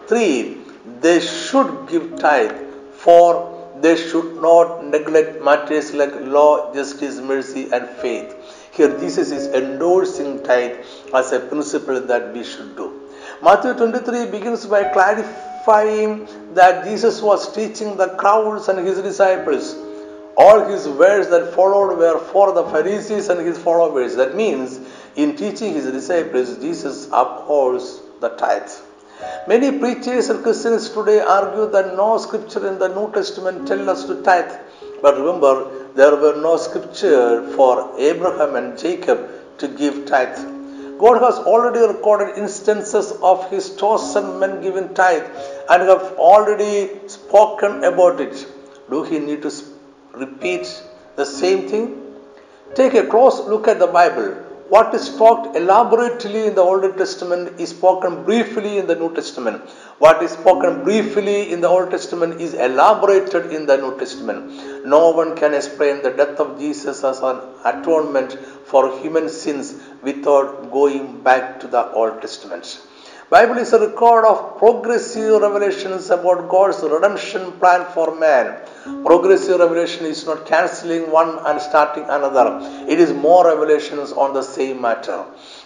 Three, 0.06 0.58
they 1.00 1.20
should 1.20 1.88
give 1.88 2.18
tithe, 2.18 2.56
for 2.92 3.52
they 3.80 3.96
should 3.96 4.40
not 4.40 4.84
neglect 4.84 5.42
matters 5.42 5.92
like 5.92 6.14
law, 6.20 6.72
justice, 6.74 7.20
mercy, 7.20 7.68
and 7.72 7.88
faith. 7.88 8.34
Here, 8.72 8.98
Jesus 8.98 9.30
is 9.30 9.46
endorsing 9.48 10.42
tithe 10.42 10.84
as 11.14 11.32
a 11.32 11.40
principle 11.40 12.00
that 12.00 12.32
we 12.32 12.42
should 12.42 12.76
do. 12.76 13.02
Matthew 13.42 13.74
23 13.74 14.30
begins 14.30 14.66
by 14.66 14.84
clarifying 14.92 15.55
that 15.66 16.84
Jesus 16.84 17.20
was 17.20 17.54
teaching 17.54 17.96
the 17.96 18.08
crowds 18.16 18.68
and 18.68 18.86
his 18.86 19.00
disciples 19.02 19.74
all 20.36 20.66
his 20.68 20.86
words 20.86 21.28
that 21.28 21.54
followed 21.54 21.96
were 21.96 22.18
for 22.18 22.52
the 22.52 22.64
Pharisees 22.64 23.28
and 23.28 23.40
his 23.40 23.58
followers. 23.58 24.16
That 24.16 24.36
means, 24.36 24.80
in 25.16 25.34
teaching 25.34 25.72
his 25.72 25.86
disciples, 25.86 26.58
Jesus 26.58 27.06
upholds 27.06 28.02
the 28.20 28.28
tithe. 28.30 28.70
Many 29.48 29.78
preachers 29.78 30.28
and 30.28 30.42
Christians 30.42 30.90
today 30.90 31.20
argue 31.20 31.70
that 31.70 31.96
no 31.96 32.18
scripture 32.18 32.68
in 32.68 32.78
the 32.78 32.88
New 32.88 33.10
Testament 33.12 33.66
tell 33.66 33.88
us 33.88 34.04
to 34.04 34.22
tithe. 34.22 34.52
But 35.00 35.16
remember, 35.16 35.92
there 35.94 36.16
were 36.16 36.36
no 36.36 36.58
scripture 36.58 37.50
for 37.56 37.98
Abraham 37.98 38.56
and 38.56 38.78
Jacob 38.78 39.58
to 39.58 39.68
give 39.68 40.04
tithe. 40.04 40.55
God 40.98 41.20
has 41.22 41.34
already 41.38 41.80
recorded 41.80 42.38
instances 42.38 43.12
of 43.22 43.50
his 43.50 43.76
chosen 43.76 44.38
men 44.38 44.62
giving 44.62 44.94
tithe 44.94 45.24
and 45.68 45.82
have 45.82 46.14
already 46.18 47.08
spoken 47.08 47.84
about 47.84 48.20
it. 48.20 48.46
Do 48.88 49.02
he 49.02 49.18
need 49.18 49.42
to 49.42 49.52
repeat 50.14 50.82
the 51.16 51.26
same 51.26 51.68
thing? 51.68 52.02
Take 52.74 52.94
a 52.94 53.06
close 53.06 53.40
look 53.40 53.68
at 53.68 53.78
the 53.78 53.86
Bible. 53.86 54.45
What 54.68 54.92
is 54.96 55.16
talked 55.16 55.56
elaborately 55.56 56.48
in 56.48 56.56
the 56.56 56.62
Old 56.62 56.98
Testament 56.98 57.60
is 57.60 57.70
spoken 57.70 58.24
briefly 58.24 58.78
in 58.78 58.88
the 58.88 58.96
New 58.96 59.14
Testament. 59.14 59.62
What 60.00 60.20
is 60.24 60.32
spoken 60.32 60.82
briefly 60.82 61.52
in 61.52 61.60
the 61.60 61.68
Old 61.68 61.92
Testament 61.92 62.40
is 62.40 62.54
elaborated 62.54 63.52
in 63.52 63.66
the 63.66 63.76
New 63.76 63.96
Testament. 63.96 64.84
No 64.84 65.10
one 65.10 65.36
can 65.36 65.54
explain 65.54 66.02
the 66.02 66.10
death 66.10 66.40
of 66.40 66.58
Jesus 66.58 67.04
as 67.04 67.20
an 67.20 67.40
atonement 67.64 68.32
for 68.64 68.98
human 68.98 69.28
sins 69.28 69.80
without 70.02 70.72
going 70.72 71.22
back 71.22 71.60
to 71.60 71.68
the 71.68 71.88
Old 71.92 72.20
Testament. 72.20 72.80
Bible 73.28 73.58
is 73.58 73.72
a 73.72 73.80
record 73.80 74.24
of 74.24 74.56
progressive 74.58 75.42
revelations 75.42 76.10
about 76.10 76.48
God's 76.48 76.80
redemption 76.80 77.50
plan 77.58 77.84
for 77.92 78.14
man. 78.14 78.56
Progressive 79.04 79.58
revelation 79.58 80.06
is 80.06 80.24
not 80.26 80.46
cancelling 80.46 81.10
one 81.10 81.36
and 81.44 81.60
starting 81.60 82.04
another. 82.04 82.60
It 82.88 83.00
is 83.00 83.12
more 83.12 83.44
revelations 83.46 84.12
on 84.12 84.32
the 84.32 84.42
same 84.42 84.80
matter. 84.80 85.24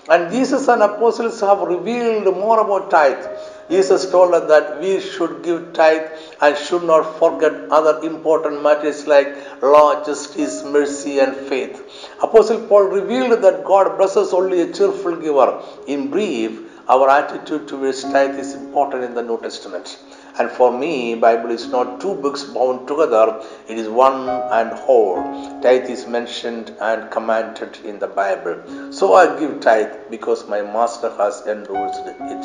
And 0.09 0.33
Jesus 0.33 0.69
and 0.69 0.83
apostles 0.83 1.43
have 1.43 1.59
revealed 1.59 2.35
more 2.35 2.61
about 2.61 2.91
tithe. 2.91 3.27
Jesus 3.69 4.11
told 4.11 4.33
us 4.33 4.49
that 4.49 4.81
we 4.81 4.99
should 4.99 5.43
give 5.43 5.75
tithe 5.75 6.11
and 6.41 6.57
should 6.57 6.85
not 6.85 7.19
forget 7.19 7.53
other 7.71 8.01
important 8.09 8.63
matters 8.63 9.07
like 9.07 9.29
law, 9.61 10.03
justice, 10.03 10.65
mercy, 10.65 11.19
and 11.19 11.37
faith. 11.37 12.09
Apostle 12.23 12.67
Paul 12.69 12.85
revealed 12.85 13.43
that 13.43 13.65
God 13.65 13.99
blesses 13.99 14.33
only 14.33 14.63
a 14.63 14.73
cheerful 14.73 15.15
giver. 15.17 15.63
In 15.87 16.11
brief, 16.11 16.70
our 16.93 17.09
attitude 17.09 17.69
towards 17.69 18.03
tithe 18.03 18.39
is 18.45 18.55
important 18.55 19.05
in 19.05 19.15
the 19.15 19.23
New 19.23 19.41
Testament. 19.41 19.97
And 20.39 20.51
for 20.51 20.71
me, 20.77 21.15
Bible 21.15 21.51
is 21.51 21.69
not 21.69 22.01
two 22.01 22.15
books 22.15 22.43
bound 22.43 22.89
together, 22.89 23.45
it 23.69 23.79
is 23.79 23.89
one 23.89 24.29
and 24.29 24.73
whole. 24.73 25.23
Tithe 25.63 25.89
is 25.89 26.07
mentioned 26.09 26.75
and 26.81 27.09
commanded 27.11 27.79
in 27.85 28.01
the 28.01 28.09
Bible. 28.09 28.93
So 28.93 29.15
I 29.15 29.39
give 29.39 29.61
tithe 29.61 29.95
because 30.11 30.49
my 30.49 30.63
master 30.63 31.11
has 31.17 31.43
endorsed 31.47 32.03
it. 32.07 32.45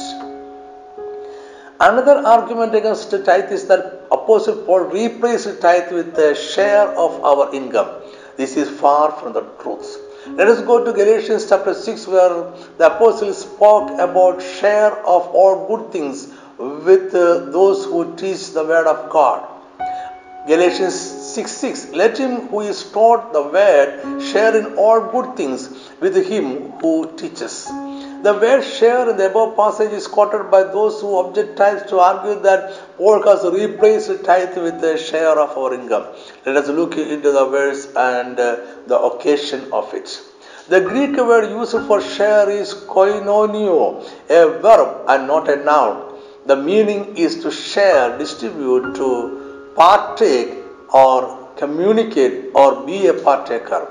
Another 1.79 2.17
argument 2.35 2.75
against 2.75 3.09
tithe 3.11 3.51
is 3.51 3.65
that 3.67 4.07
Apostle 4.11 4.57
Paul 4.65 4.81
replaced 4.81 5.59
tithe 5.59 5.91
with 5.91 6.17
a 6.19 6.35
share 6.35 6.87
of 6.89 7.19
our 7.23 7.53
income. 7.53 7.89
This 8.37 8.57
is 8.57 8.69
far 8.69 9.11
from 9.11 9.33
the 9.33 9.41
truth. 9.61 10.04
Let 10.27 10.47
us 10.47 10.61
go 10.61 10.83
to 10.83 10.91
Galatians 10.91 11.47
chapter 11.47 11.75
6 11.75 12.07
where 12.07 12.51
the 12.79 12.87
apostle 12.87 13.31
spoke 13.31 13.91
about 13.99 14.41
share 14.41 14.91
of 15.05 15.27
all 15.27 15.67
good 15.67 15.91
things 15.91 16.27
with 16.57 17.13
uh, 17.13 17.51
those 17.51 17.85
who 17.85 18.15
teach 18.15 18.51
the 18.53 18.63
word 18.63 18.87
of 18.87 19.11
God. 19.11 19.47
Galatians 20.47 20.95
6 20.95 21.51
6 21.51 21.89
Let 21.89 22.17
him 22.17 22.47
who 22.47 22.61
is 22.61 22.91
taught 22.91 23.33
the 23.33 23.43
word 23.43 24.21
share 24.21 24.57
in 24.57 24.77
all 24.77 24.99
good 25.11 25.37
things 25.37 25.69
with 25.99 26.15
him 26.15 26.71
who 26.81 27.15
teaches. 27.15 27.69
The 28.25 28.33
word 28.33 28.63
share 28.63 29.07
in 29.07 29.17
the 29.17 29.27
above 29.29 29.55
passage 29.55 29.91
is 29.91 30.07
quoted 30.07 30.49
by 30.49 30.63
those 30.63 30.99
who 30.99 31.15
object 31.19 31.57
tithe 31.57 31.87
to 31.89 31.99
argue 31.99 32.39
that 32.41 32.97
Paul 32.97 33.21
has 33.21 33.43
replaced 33.43 34.23
tithe 34.25 34.57
with 34.57 34.83
a 34.83 34.97
share 34.97 35.37
of 35.39 35.55
our 35.55 35.75
income. 35.75 36.07
Let 36.43 36.57
us 36.57 36.67
look 36.67 36.97
into 36.97 37.31
the 37.31 37.45
verse 37.45 37.85
and 37.95 38.39
uh, 38.39 38.65
the 38.87 38.97
occasion 38.99 39.71
of 39.71 39.93
it. 39.93 40.19
The 40.69 40.81
Greek 40.81 41.15
word 41.17 41.51
used 41.51 41.77
for 41.85 42.01
share 42.01 42.49
is 42.49 42.73
koinonio, 42.73 44.01
a 44.27 44.59
verb 44.59 45.05
and 45.07 45.27
not 45.27 45.47
a 45.47 45.57
noun. 45.63 46.19
The 46.47 46.55
meaning 46.55 47.15
is 47.15 47.43
to 47.43 47.51
share, 47.51 48.17
distribute, 48.17 48.95
to 48.95 49.71
partake, 49.75 50.63
or 50.91 51.47
communicate, 51.57 52.55
or 52.55 52.87
be 52.87 53.05
a 53.05 53.13
partaker. 53.13 53.87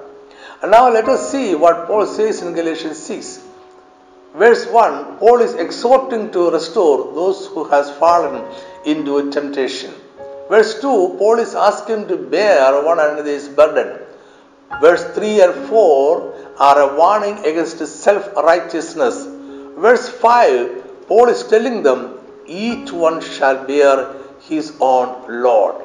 And 0.61 0.73
now 0.73 0.91
let 0.91 1.09
us 1.09 1.31
see 1.31 1.55
what 1.55 1.87
Paul 1.87 2.07
says 2.07 2.43
in 2.43 2.53
Galatians 2.53 2.99
6. 2.99 3.44
Verse 4.35 4.67
1 4.67 5.19
Paul 5.19 5.43
is 5.43 5.55
exhorting 5.55 6.33
to 6.33 6.51
restore 6.51 7.15
those 7.15 7.47
who 7.47 7.65
has 7.65 7.91
fallen 7.99 8.45
into 8.85 9.31
temptation. 9.31 9.93
Verse 10.49 10.81
2 10.81 11.17
Paul 11.19 11.39
is 11.39 11.55
asking 11.55 12.09
to 12.09 12.17
bear 12.17 12.83
one 12.85 12.99
another's 12.99 13.49
burden. 13.49 14.01
Verse 14.81 15.05
3 15.15 15.41
and 15.43 15.69
4 15.69 16.35
are 16.59 16.81
a 16.81 16.97
warning 16.97 17.39
against 17.45 17.87
self 17.87 18.35
righteousness. 18.35 19.25
Verse 19.79 20.09
5 20.09 21.07
Paul 21.07 21.29
is 21.29 21.45
telling 21.45 21.83
them, 21.85 22.19
each 22.47 22.91
one 22.91 23.21
shall 23.21 23.65
bear 23.67 24.17
his 24.41 24.73
own 24.81 25.43
load. 25.43 25.83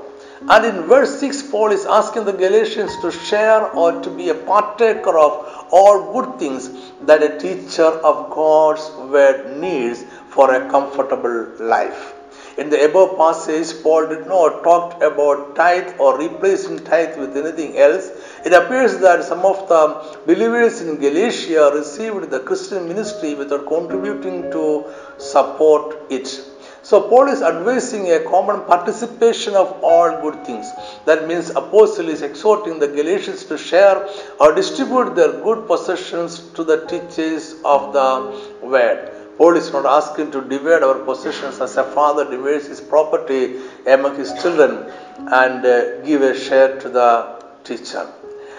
And 0.50 0.66
in 0.66 0.84
verse 0.84 1.20
6, 1.20 1.44
Paul 1.52 1.72
is 1.72 1.86
asking 1.86 2.26
the 2.26 2.34
Galatians 2.34 2.96
to 3.02 3.12
share 3.12 3.70
or 3.72 4.02
to 4.02 4.10
be 4.10 4.30
a 4.30 4.34
partaker 4.36 5.18
of 5.18 5.68
all 5.72 6.14
good 6.14 6.40
things 6.40 6.70
that 7.02 7.24
a 7.24 7.38
teacher 7.40 7.84
of 7.86 8.30
God's 8.30 8.90
word 9.12 9.58
needs 9.58 10.04
for 10.30 10.54
a 10.54 10.70
comfortable 10.70 11.48
life. 11.60 12.14
In 12.58 12.70
the 12.70 12.84
above 12.84 13.18
passage, 13.18 13.82
Paul 13.82 14.08
did 14.08 14.28
not 14.28 14.64
talk 14.64 15.02
about 15.02 15.56
tithe 15.56 15.94
or 15.98 16.18
replacing 16.18 16.84
tithe 16.84 17.18
with 17.18 17.38
anything 17.38 17.78
else. 17.78 18.12
It 18.46 18.52
appears 18.52 18.98
that 19.00 19.24
some 19.24 19.46
of 19.46 19.70
the 19.70 20.20
believers 20.26 20.82
in 20.82 20.98
Galatia 21.00 21.72
received 21.74 22.30
the 22.30 22.42
Christian 22.42 22.88
ministry 22.88 23.34
without 23.34 23.66
contributing 23.66 24.52
to 24.52 24.92
support 25.18 25.98
it. 26.10 26.49
So 26.90 27.00
Paul 27.08 27.28
is 27.28 27.44
advising 27.44 28.12
a 28.12 28.20
common 28.22 28.62
participation 28.66 29.54
of 29.56 29.68
all 29.84 30.10
good 30.24 30.44
things. 30.44 30.72
That 31.06 31.28
means 31.28 31.52
apostle 31.52 32.10
is 32.10 32.24
exhorting 32.24 32.80
the 32.80 32.88
Galatians 32.88 33.46
to 33.46 33.60
share 33.60 34.10
or 34.40 34.56
distribute 34.56 35.14
their 35.14 35.34
good 35.34 35.68
possessions 35.68 36.40
to 36.56 36.64
the 36.64 36.88
teachers 36.88 37.54
of 37.64 37.94
the 37.94 38.66
word. 38.66 39.12
Paul 39.38 39.56
is 39.56 39.72
not 39.72 39.86
asking 39.86 40.32
to 40.32 40.42
divide 40.42 40.82
our 40.82 40.98
possessions 41.06 41.62
as 41.62 41.78
a 41.78 41.84
father 41.84 42.28
divides 42.28 42.66
his 42.66 42.82
property 42.82 43.58
among 43.86 44.18
his 44.18 44.34
children 44.42 44.92
and 45.44 45.64
uh, 45.64 46.02
give 46.02 46.24
a 46.24 46.36
share 46.36 46.80
to 46.80 46.90
the 46.90 47.44
teacher. 47.64 48.12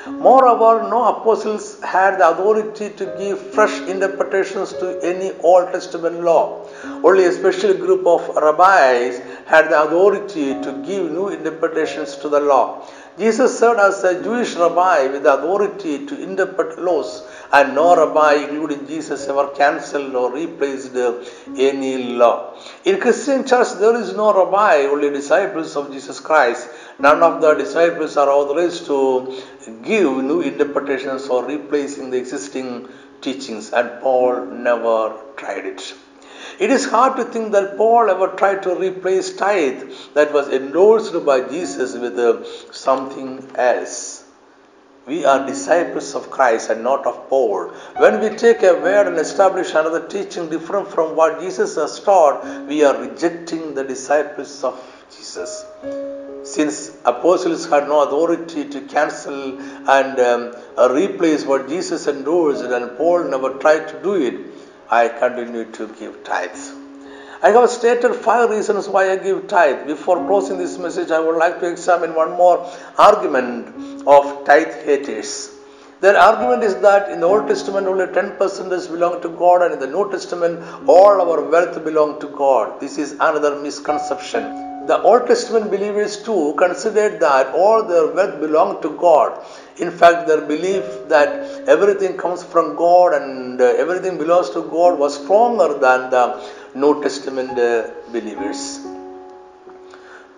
Moreover, 0.06 0.88
no 0.88 1.04
apostles 1.04 1.78
had 1.82 2.18
the 2.18 2.30
authority 2.30 2.88
to 2.90 3.04
give 3.18 3.38
fresh 3.52 3.80
interpretations 3.82 4.72
to 4.74 4.98
any 5.02 5.32
Old 5.40 5.72
Testament 5.72 6.22
law. 6.22 6.66
Only 7.04 7.24
a 7.24 7.32
special 7.32 7.74
group 7.74 8.06
of 8.06 8.28
rabbis 8.36 9.20
had 9.46 9.70
the 9.70 9.82
authority 9.82 10.54
to 10.62 10.72
give 10.86 11.10
new 11.10 11.28
interpretations 11.28 12.16
to 12.16 12.28
the 12.30 12.40
law. 12.40 12.86
Jesus 13.18 13.58
served 13.58 13.80
as 13.80 14.02
a 14.04 14.22
Jewish 14.22 14.54
rabbi 14.54 15.08
with 15.08 15.24
the 15.24 15.34
authority 15.34 16.06
to 16.06 16.22
interpret 16.22 16.78
laws, 16.78 17.22
and 17.52 17.74
no 17.74 17.94
rabbi, 17.94 18.34
including 18.34 18.86
Jesus, 18.86 19.28
ever 19.28 19.48
cancelled 19.48 20.14
or 20.14 20.32
replaced 20.32 20.94
any 21.58 22.14
law. 22.14 22.54
In 22.84 22.98
Christian 22.98 23.46
church, 23.46 23.72
there 23.78 24.00
is 24.00 24.14
no 24.14 24.32
rabbi, 24.32 24.84
only 24.84 25.10
disciples 25.10 25.76
of 25.76 25.92
Jesus 25.92 26.20
Christ. 26.20 26.68
None 27.00 27.22
of 27.22 27.40
the 27.40 27.54
disciples 27.54 28.18
are 28.18 28.28
authorized 28.28 28.84
to 28.86 29.42
give 29.82 30.22
new 30.22 30.42
interpretations 30.42 31.28
or 31.28 31.44
replacing 31.46 32.10
the 32.10 32.18
existing 32.18 32.88
teachings, 33.22 33.72
and 33.72 34.00
Paul 34.02 34.44
never 34.46 35.14
tried 35.36 35.64
it. 35.64 35.94
It 36.58 36.70
is 36.70 36.84
hard 36.90 37.16
to 37.16 37.24
think 37.24 37.52
that 37.52 37.78
Paul 37.78 38.10
ever 38.10 38.28
tried 38.36 38.62
to 38.64 38.74
replace 38.74 39.34
tithe 39.34 39.90
that 40.12 40.34
was 40.34 40.48
endorsed 40.48 41.24
by 41.24 41.40
Jesus 41.48 41.96
with 41.96 42.18
uh, 42.18 42.44
something 42.70 43.50
else. 43.54 44.24
We 45.06 45.24
are 45.24 45.46
disciples 45.46 46.14
of 46.14 46.30
Christ 46.30 46.68
and 46.68 46.84
not 46.84 47.06
of 47.06 47.30
Paul. 47.30 47.68
When 47.96 48.20
we 48.20 48.36
take 48.36 48.62
a 48.62 48.74
word 48.74 49.06
and 49.06 49.16
establish 49.16 49.70
another 49.70 50.06
teaching 50.06 50.50
different 50.50 50.88
from 50.88 51.16
what 51.16 51.40
Jesus 51.40 51.76
has 51.76 51.98
taught, 51.98 52.44
we 52.68 52.84
are 52.84 52.96
rejecting 52.96 53.72
the 53.72 53.84
disciples 53.84 54.62
of 54.62 54.78
Jesus. 55.10 55.64
Since 56.50 56.90
apostles 57.04 57.66
had 57.66 57.86
no 57.86 58.02
authority 58.02 58.68
to 58.70 58.80
cancel 58.88 59.60
and 59.88 60.18
um, 60.18 60.92
replace 60.96 61.44
what 61.44 61.68
Jesus 61.68 62.08
endorsed, 62.08 62.64
and 62.64 62.96
Paul 62.96 63.24
never 63.24 63.50
tried 63.58 63.86
to 63.88 64.02
do 64.02 64.14
it, 64.14 64.34
I 64.90 65.06
continue 65.08 65.64
to 65.66 65.86
give 66.00 66.24
tithes. 66.24 66.72
I 67.40 67.50
have 67.50 67.70
stated 67.70 68.14
five 68.14 68.50
reasons 68.50 68.88
why 68.88 69.12
I 69.12 69.16
give 69.16 69.46
tithe. 69.46 69.86
Before 69.86 70.16
closing 70.26 70.58
this 70.58 70.76
message, 70.76 71.12
I 71.12 71.20
would 71.20 71.36
like 71.36 71.60
to 71.60 71.70
examine 71.70 72.16
one 72.16 72.32
more 72.32 72.68
argument 72.98 74.04
of 74.08 74.44
tithe 74.44 74.74
haters. 74.84 75.50
Their 76.00 76.18
argument 76.18 76.64
is 76.64 76.74
that 76.86 77.12
in 77.12 77.20
the 77.20 77.26
Old 77.26 77.46
Testament 77.46 77.86
only 77.86 78.06
10% 78.06 78.90
belong 78.90 79.22
to 79.22 79.28
God 79.28 79.62
and 79.62 79.74
in 79.74 79.78
the 79.78 79.86
New 79.86 80.10
Testament 80.10 80.60
all 80.88 81.20
our 81.20 81.42
wealth 81.42 81.84
belongs 81.84 82.20
to 82.22 82.28
God. 82.28 82.80
This 82.80 82.98
is 82.98 83.12
another 83.12 83.60
misconception. 83.62 84.69
The 84.90 85.00
Old 85.02 85.28
Testament 85.28 85.70
believers 85.70 86.14
too 86.20 86.54
considered 86.58 87.20
that 87.20 87.54
all 87.54 87.84
their 87.90 88.06
wealth 88.08 88.40
belonged 88.40 88.82
to 88.82 88.90
God. 88.98 89.40
In 89.76 89.90
fact, 89.92 90.26
their 90.26 90.40
belief 90.40 90.84
that 91.06 91.68
everything 91.68 92.16
comes 92.16 92.42
from 92.42 92.74
God 92.74 93.14
and 93.14 93.60
uh, 93.60 93.66
everything 93.84 94.18
belongs 94.18 94.50
to 94.50 94.62
God 94.62 94.98
was 94.98 95.22
stronger 95.22 95.68
than 95.78 96.10
the 96.10 96.24
New 96.74 97.00
Testament 97.04 97.56
uh, 97.56 97.90
believers. 98.10 98.80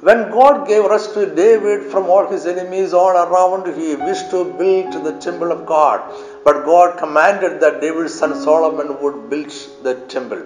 When 0.01 0.31
God 0.31 0.69
gave 0.69 0.85
rest 0.85 1.15
to 1.15 1.35
David 1.35 1.91
from 1.91 2.11
all 2.11 2.27
his 2.27 2.45
enemies 2.45 2.93
all 2.93 3.17
around, 3.25 3.75
he 3.81 3.95
wished 3.95 4.31
to 4.33 4.45
build 4.61 5.03
the 5.03 5.19
temple 5.19 5.51
of 5.51 5.65
God. 5.65 6.01
But 6.45 6.67
God 6.67 6.99
commanded 6.99 7.59
that 7.61 7.81
David's 7.81 8.13
son 8.13 8.35
Solomon 8.35 9.01
would 9.01 9.31
build 9.31 9.51
the 9.83 9.95
temple. 10.09 10.43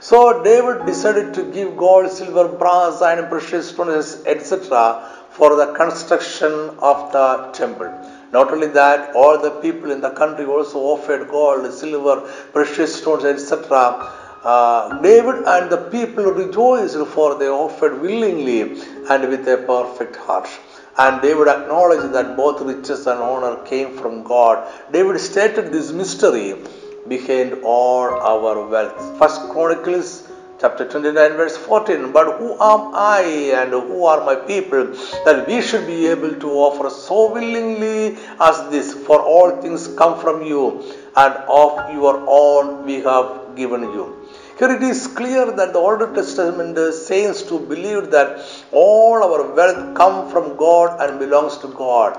So 0.00 0.42
David 0.42 0.86
decided 0.86 1.32
to 1.34 1.42
give 1.52 1.76
gold, 1.76 2.10
silver, 2.10 2.48
brass, 2.48 3.00
and 3.02 3.28
precious 3.28 3.70
stones, 3.70 4.22
etc. 4.26 5.10
for 5.30 5.56
the 5.56 5.72
construction 5.74 6.52
of 6.80 7.12
the 7.12 7.50
temple. 7.52 7.90
Not 8.32 8.52
only 8.52 8.66
that, 8.68 9.14
all 9.14 9.38
the 9.38 9.50
people 9.62 9.90
in 9.90 10.00
the 10.00 10.10
country 10.10 10.44
also 10.44 10.78
offered 10.80 11.28
gold, 11.28 11.72
silver, 11.72 12.20
precious 12.52 12.94
stones, 12.94 13.24
etc. 13.24 14.12
Uh, 14.44 15.00
David 15.00 15.44
and 15.46 15.70
the 15.70 15.88
people 15.90 16.24
rejoiced 16.24 16.98
for 17.08 17.36
they 17.38 17.48
offered 17.48 18.00
willingly 18.00 18.60
and 19.10 19.28
with 19.28 19.48
a 19.48 19.56
perfect 19.66 20.16
heart. 20.16 20.48
And 20.98 21.20
David 21.20 21.48
acknowledged 21.48 22.12
that 22.12 22.36
both 22.36 22.60
riches 22.60 23.06
and 23.06 23.20
honor 23.20 23.56
came 23.64 23.96
from 23.96 24.22
God. 24.22 24.66
David 24.92 25.18
stated 25.20 25.72
this 25.72 25.92
mystery 25.92 26.54
behind 27.08 27.54
all 27.62 28.08
our 28.30 28.66
wealth. 28.66 29.18
First 29.18 29.40
Chronicles 29.50 30.28
chapter 30.58 30.88
29 30.88 31.32
verse 31.38 31.56
14 31.58 32.12
but 32.12 32.38
who 32.38 32.52
am 32.66 32.94
i 32.94 33.20
and 33.60 33.72
who 33.72 34.06
are 34.06 34.24
my 34.24 34.34
people 34.34 34.86
that 35.26 35.46
we 35.46 35.60
should 35.60 35.86
be 35.86 36.06
able 36.06 36.32
to 36.44 36.52
offer 36.66 36.88
so 36.88 37.30
willingly 37.30 38.16
as 38.40 38.62
this 38.70 38.94
for 39.08 39.20
all 39.20 39.50
things 39.60 39.86
come 39.98 40.18
from 40.18 40.42
you 40.42 40.62
and 41.24 41.34
of 41.62 41.92
your 41.92 42.24
own 42.26 42.86
we 42.86 42.96
have 43.10 43.28
given 43.54 43.82
you 43.82 44.06
here 44.58 44.70
it 44.74 44.82
is 44.82 45.06
clear 45.06 45.44
that 45.52 45.74
the 45.74 45.78
Old 45.78 46.14
Testament 46.14 46.78
saints 46.94 47.42
to 47.42 47.58
believe 47.58 48.10
that 48.10 48.40
all 48.72 49.22
our 49.22 49.42
wealth 49.54 49.94
come 49.94 50.30
from 50.30 50.56
God 50.56 50.98
and 50.98 51.18
belongs 51.18 51.58
to 51.58 51.68
God. 51.68 52.16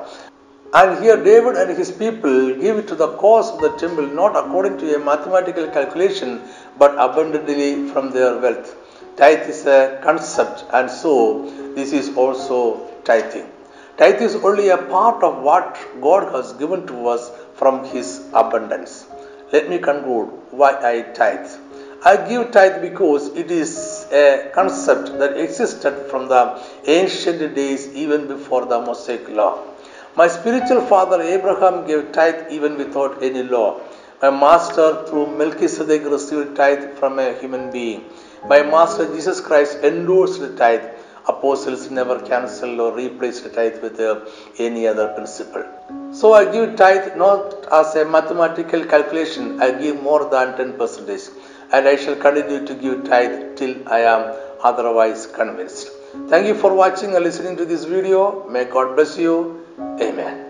And 0.73 1.01
here 1.01 1.15
David 1.23 1.55
and 1.55 1.77
his 1.77 1.91
people 1.91 2.55
give 2.55 2.85
to 2.87 2.95
the 2.95 3.15
cause 3.17 3.51
of 3.51 3.61
the 3.61 3.71
temple 3.77 4.05
not 4.05 4.35
according 4.35 4.77
to 4.79 4.95
a 4.95 4.99
mathematical 4.99 5.67
calculation 5.67 6.41
but 6.77 6.91
abundantly 6.95 7.87
from 7.89 8.11
their 8.11 8.37
wealth. 8.37 8.75
Tithe 9.15 9.49
is 9.49 9.65
a 9.65 9.99
concept 10.03 10.65
and 10.73 10.91
so 10.91 11.49
this 11.73 11.93
is 11.93 12.15
also 12.17 12.85
tithing. 13.05 13.47
Tithe 13.97 14.21
is 14.21 14.35
only 14.35 14.69
a 14.69 14.77
part 14.77 15.23
of 15.23 15.41
what 15.41 15.77
God 16.01 16.33
has 16.33 16.51
given 16.53 16.85
to 16.87 17.07
us 17.07 17.31
from 17.55 17.85
his 17.85 18.27
abundance. 18.33 19.07
Let 19.53 19.69
me 19.69 19.79
conclude 19.79 20.27
why 20.51 20.73
I 20.83 21.01
tithe. 21.13 21.49
I 22.03 22.17
give 22.27 22.51
tithe 22.51 22.81
because 22.81 23.29
it 23.35 23.49
is 23.49 24.05
a 24.11 24.51
concept 24.53 25.17
that 25.17 25.37
existed 25.37 26.11
from 26.11 26.27
the 26.27 26.61
ancient 26.85 27.55
days 27.55 27.87
even 27.93 28.27
before 28.27 28.65
the 28.65 28.79
Mosaic 28.81 29.27
law. 29.29 29.63
My 30.19 30.27
spiritual 30.27 30.81
father 30.81 31.21
Abraham 31.21 31.85
gave 31.85 32.11
tithe 32.11 32.51
even 32.51 32.75
without 32.75 33.21
any 33.21 33.43
law. 33.43 33.79
My 34.19 34.31
master 34.31 35.05
through 35.07 35.27
Melchizedek 35.37 36.05
received 36.05 36.55
tithe 36.55 36.97
from 36.97 37.19
a 37.19 37.33
human 37.41 37.69
being. 37.69 38.03
My 38.49 38.63
master 38.63 39.05
Jesus 39.13 39.39
Christ 39.39 39.77
endorsed 39.89 40.39
the 40.39 40.55
tithe. 40.55 40.87
Apostles 41.27 41.91
never 41.91 42.17
cancelled 42.29 42.79
or 42.79 42.95
replaced 42.95 43.43
the 43.43 43.51
tithe 43.51 43.79
with 43.83 43.99
uh, 43.99 44.25
any 44.57 44.87
other 44.87 45.09
principle. 45.09 45.65
So 46.11 46.33
I 46.33 46.51
give 46.51 46.75
tithe 46.77 47.15
not 47.15 47.71
as 47.71 47.95
a 47.95 48.03
mathematical 48.03 48.85
calculation, 48.85 49.61
I 49.61 49.69
give 49.79 50.01
more 50.01 50.27
than 50.31 50.57
10 50.57 50.79
percentage. 50.79 51.29
And 51.71 51.87
I 51.87 51.95
shall 51.95 52.15
continue 52.15 52.65
to 52.65 52.73
give 52.73 53.03
tithe 53.03 53.55
till 53.55 53.87
I 53.87 53.99
am 54.15 54.35
otherwise 54.63 55.27
convinced. 55.27 55.91
Thank 56.27 56.47
you 56.47 56.55
for 56.55 56.73
watching 56.73 57.15
and 57.15 57.23
listening 57.23 57.55
to 57.57 57.65
this 57.65 57.83
video. 57.83 58.49
May 58.49 58.65
God 58.65 58.95
bless 58.95 59.15
you. 59.19 59.56
Amen. 59.79 60.46